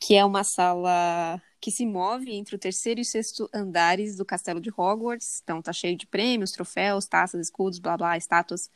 que 0.00 0.14
é 0.14 0.24
uma 0.24 0.44
sala 0.44 1.40
que 1.60 1.70
se 1.70 1.86
move 1.86 2.30
entre 2.32 2.56
o 2.56 2.58
terceiro 2.58 3.00
e 3.00 3.04
sexto 3.04 3.48
andares 3.52 4.16
do 4.16 4.24
castelo 4.24 4.60
de 4.60 4.70
Hogwarts. 4.70 5.40
Então 5.42 5.62
tá 5.62 5.72
cheio 5.72 5.96
de 5.96 6.06
prêmios, 6.06 6.52
troféus, 6.52 7.06
taças, 7.06 7.40
escudos, 7.46 7.78
blá 7.78 7.96
blá, 7.96 8.16
estátuas 8.16 8.70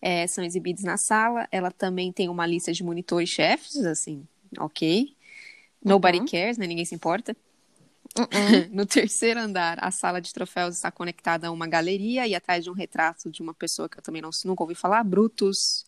é, 0.00 0.26
são 0.26 0.44
exibidos 0.44 0.84
na 0.84 0.96
sala. 0.96 1.48
Ela 1.50 1.70
também 1.70 2.12
tem 2.12 2.28
uma 2.28 2.46
lista 2.46 2.72
de 2.72 2.84
monitores 2.84 3.28
chefes, 3.28 3.76
assim, 3.84 4.26
ok. 4.58 5.14
Nobody 5.84 6.18
uhum. 6.18 6.26
cares, 6.26 6.58
né? 6.58 6.66
Ninguém 6.66 6.84
se 6.84 6.94
importa. 6.94 7.36
Uhum. 8.16 8.68
no 8.72 8.86
terceiro 8.86 9.40
andar, 9.40 9.78
a 9.80 9.90
sala 9.90 10.20
de 10.20 10.32
troféus 10.32 10.76
está 10.76 10.90
conectada 10.90 11.48
a 11.48 11.50
uma 11.50 11.66
galeria 11.66 12.26
e 12.26 12.34
atrás 12.34 12.64
de 12.64 12.70
um 12.70 12.74
retrato 12.74 13.30
de 13.30 13.42
uma 13.42 13.54
pessoa 13.54 13.88
que 13.88 13.98
eu 13.98 14.02
também 14.02 14.22
não, 14.22 14.30
nunca 14.44 14.62
ouvi 14.62 14.74
falar, 14.74 15.04
Brutus. 15.04 15.86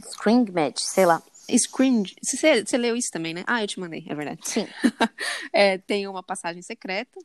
Scringmatch, 0.00 0.80
sei 0.80 1.06
lá. 1.06 1.22
Screen. 1.56 2.04
Você, 2.22 2.64
você 2.64 2.78
leu 2.78 2.96
isso 2.96 3.10
também, 3.10 3.34
né? 3.34 3.44
Ah, 3.46 3.62
eu 3.62 3.68
te 3.68 3.78
mandei, 3.78 4.04
é 4.08 4.14
verdade. 4.14 4.40
Sim. 4.44 4.66
é, 5.52 5.78
tem 5.78 6.06
uma 6.08 6.22
passagem 6.22 6.62
secreta. 6.62 7.20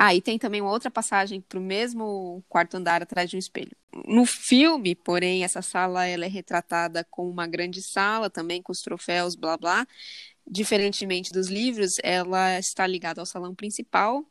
Ah, 0.00 0.14
e 0.14 0.22
tem 0.22 0.38
também 0.38 0.60
uma 0.60 0.70
outra 0.70 0.92
passagem 0.92 1.40
para 1.40 1.58
o 1.58 1.62
mesmo 1.62 2.40
quarto 2.48 2.76
andar 2.76 3.02
atrás 3.02 3.28
de 3.28 3.34
um 3.34 3.38
espelho. 3.38 3.76
No 4.06 4.24
filme, 4.24 4.94
porém, 4.94 5.42
essa 5.42 5.60
sala 5.60 6.06
ela 6.06 6.24
é 6.24 6.28
retratada 6.28 7.04
como 7.10 7.28
uma 7.28 7.48
grande 7.48 7.82
sala, 7.82 8.30
também 8.30 8.62
com 8.62 8.70
os 8.70 8.80
troféus, 8.80 9.34
blá 9.34 9.56
blá. 9.56 9.84
Diferentemente 10.46 11.32
dos 11.32 11.48
livros, 11.48 11.96
ela 12.02 12.60
está 12.60 12.86
ligada 12.86 13.20
ao 13.20 13.26
salão 13.26 13.54
principal 13.56 14.24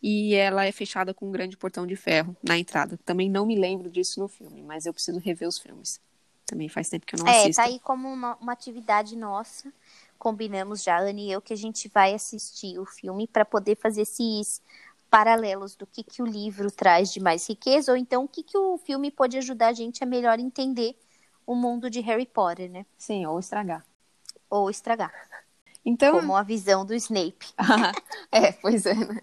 e 0.00 0.34
ela 0.34 0.64
é 0.64 0.70
fechada 0.70 1.12
com 1.12 1.28
um 1.28 1.32
grande 1.32 1.56
portão 1.56 1.86
de 1.86 1.96
ferro 1.96 2.36
na 2.40 2.56
entrada. 2.56 2.96
Também 3.04 3.28
não 3.28 3.44
me 3.44 3.56
lembro 3.56 3.90
disso 3.90 4.20
no 4.20 4.28
filme, 4.28 4.62
mas 4.62 4.86
eu 4.86 4.94
preciso 4.94 5.18
rever 5.18 5.48
os 5.48 5.58
filmes. 5.58 6.00
Também 6.46 6.68
faz 6.68 6.88
tempo 6.88 7.04
que 7.04 7.16
eu 7.16 7.18
não 7.18 7.26
é, 7.26 7.40
assisto. 7.40 7.60
É, 7.60 7.64
tá 7.64 7.68
aí 7.68 7.80
como 7.80 8.08
uma, 8.08 8.36
uma 8.36 8.52
atividade 8.52 9.16
nossa. 9.16 9.72
Combinamos 10.18 10.82
já, 10.82 11.00
Anne 11.00 11.28
e 11.28 11.32
eu, 11.32 11.40
que 11.40 11.52
a 11.52 11.56
gente 11.56 11.88
vai 11.88 12.14
assistir 12.14 12.78
o 12.78 12.84
filme 12.84 13.26
para 13.26 13.44
poder 13.44 13.76
fazer 13.76 14.02
esses 14.02 14.60
paralelos 15.10 15.74
do 15.74 15.86
que, 15.86 16.04
que 16.04 16.22
o 16.22 16.26
livro 16.26 16.70
traz 16.70 17.12
de 17.12 17.20
mais 17.20 17.48
riqueza, 17.48 17.92
ou 17.92 17.98
então 17.98 18.24
o 18.24 18.28
que, 18.28 18.42
que 18.42 18.56
o 18.56 18.78
filme 18.78 19.10
pode 19.10 19.36
ajudar 19.36 19.68
a 19.68 19.72
gente 19.72 20.02
a 20.04 20.06
melhor 20.06 20.38
entender 20.38 20.96
o 21.44 21.54
mundo 21.54 21.90
de 21.90 22.00
Harry 22.00 22.26
Potter, 22.26 22.70
né? 22.70 22.86
Sim, 22.96 23.26
ou 23.26 23.38
estragar. 23.38 23.84
Ou 24.48 24.70
estragar. 24.70 25.12
Então... 25.84 26.20
Como 26.20 26.36
a 26.36 26.42
visão 26.42 26.84
do 26.84 26.94
Snape. 26.94 27.46
é, 28.30 28.52
pois 28.52 28.86
é, 28.86 28.94
né? 28.94 29.20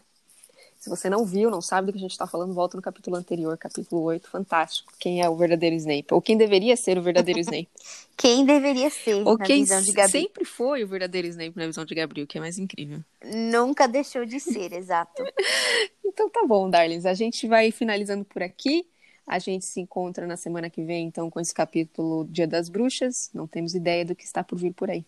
Se 0.80 0.90
você 0.90 1.10
não 1.10 1.26
viu, 1.26 1.50
não 1.50 1.62
sabe 1.62 1.88
do 1.88 1.92
que 1.92 1.98
a 1.98 2.02
gente 2.02 2.12
está 2.12 2.28
falando, 2.28 2.54
volta 2.54 2.78
no 2.78 2.84
capítulo 2.84 3.16
anterior, 3.16 3.58
capítulo 3.58 4.04
8, 4.04 4.30
fantástico. 4.30 4.94
Quem 5.00 5.22
é 5.22 5.30
o 5.30 5.36
verdadeiro 5.36 5.76
Snape? 5.76 6.14
Ou 6.14 6.22
quem 6.22 6.38
deveria 6.38 6.78
ser 6.78 6.98
o 6.98 7.02
verdadeiro 7.02 7.40
Snape? 7.40 7.68
quem 8.16 8.46
deveria 8.46 8.90
ser, 8.90 9.16
Ou 9.26 9.38
na 9.38 9.46
quem 9.46 9.62
visão 9.62 9.82
de 9.82 9.92
Gabriel. 9.92 10.22
sempre 10.24 10.46
foi 10.46 10.84
o 10.84 10.88
verdadeiro 10.88 11.28
Snape 11.28 11.54
na 11.56 11.66
visão 11.66 11.84
de 11.84 11.96
Gabriel, 11.96 12.28
que 12.28 12.38
é 12.38 12.42
mais 12.42 12.58
incrível. 12.60 13.00
Nunca 13.24 13.88
deixou 13.88 14.24
de 14.24 14.40
ser, 14.40 14.72
exato. 14.74 15.24
então 16.06 16.30
tá 16.30 16.46
bom, 16.48 16.70
darlings. 16.70 17.06
A 17.06 17.14
gente 17.16 17.48
vai 17.48 17.72
finalizando 17.72 18.24
por 18.24 18.44
aqui. 18.44 18.86
A 19.26 19.40
gente 19.40 19.66
se 19.66 19.82
encontra 19.82 20.26
na 20.26 20.38
semana 20.38 20.70
que 20.70 20.84
vem, 20.84 21.08
então, 21.08 21.30
com 21.30 21.40
esse 21.40 21.54
capítulo 21.54 22.26
Dia 22.30 22.48
das 22.48 22.70
Bruxas. 22.70 23.30
Não 23.34 23.46
temos 23.46 23.74
ideia 23.74 24.06
do 24.06 24.16
que 24.16 24.24
está 24.24 24.44
por 24.44 24.58
vir 24.58 24.74
por 24.74 24.90
aí. 24.90 25.06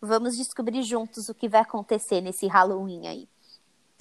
Vamos 0.00 0.36
descobrir 0.36 0.82
juntos 0.82 1.28
o 1.28 1.34
que 1.34 1.48
vai 1.48 1.60
acontecer 1.60 2.20
nesse 2.20 2.48
Halloween 2.48 3.06
aí. 3.06 3.28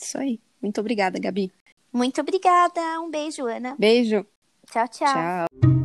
Isso 0.01 0.17
aí. 0.17 0.39
Muito 0.61 0.79
obrigada, 0.79 1.19
Gabi. 1.19 1.51
Muito 1.91 2.21
obrigada. 2.21 3.01
Um 3.01 3.09
beijo, 3.09 3.45
Ana. 3.45 3.75
Beijo. 3.77 4.25
Tchau, 4.71 4.87
tchau. 4.87 5.07
Tchau. 5.07 5.80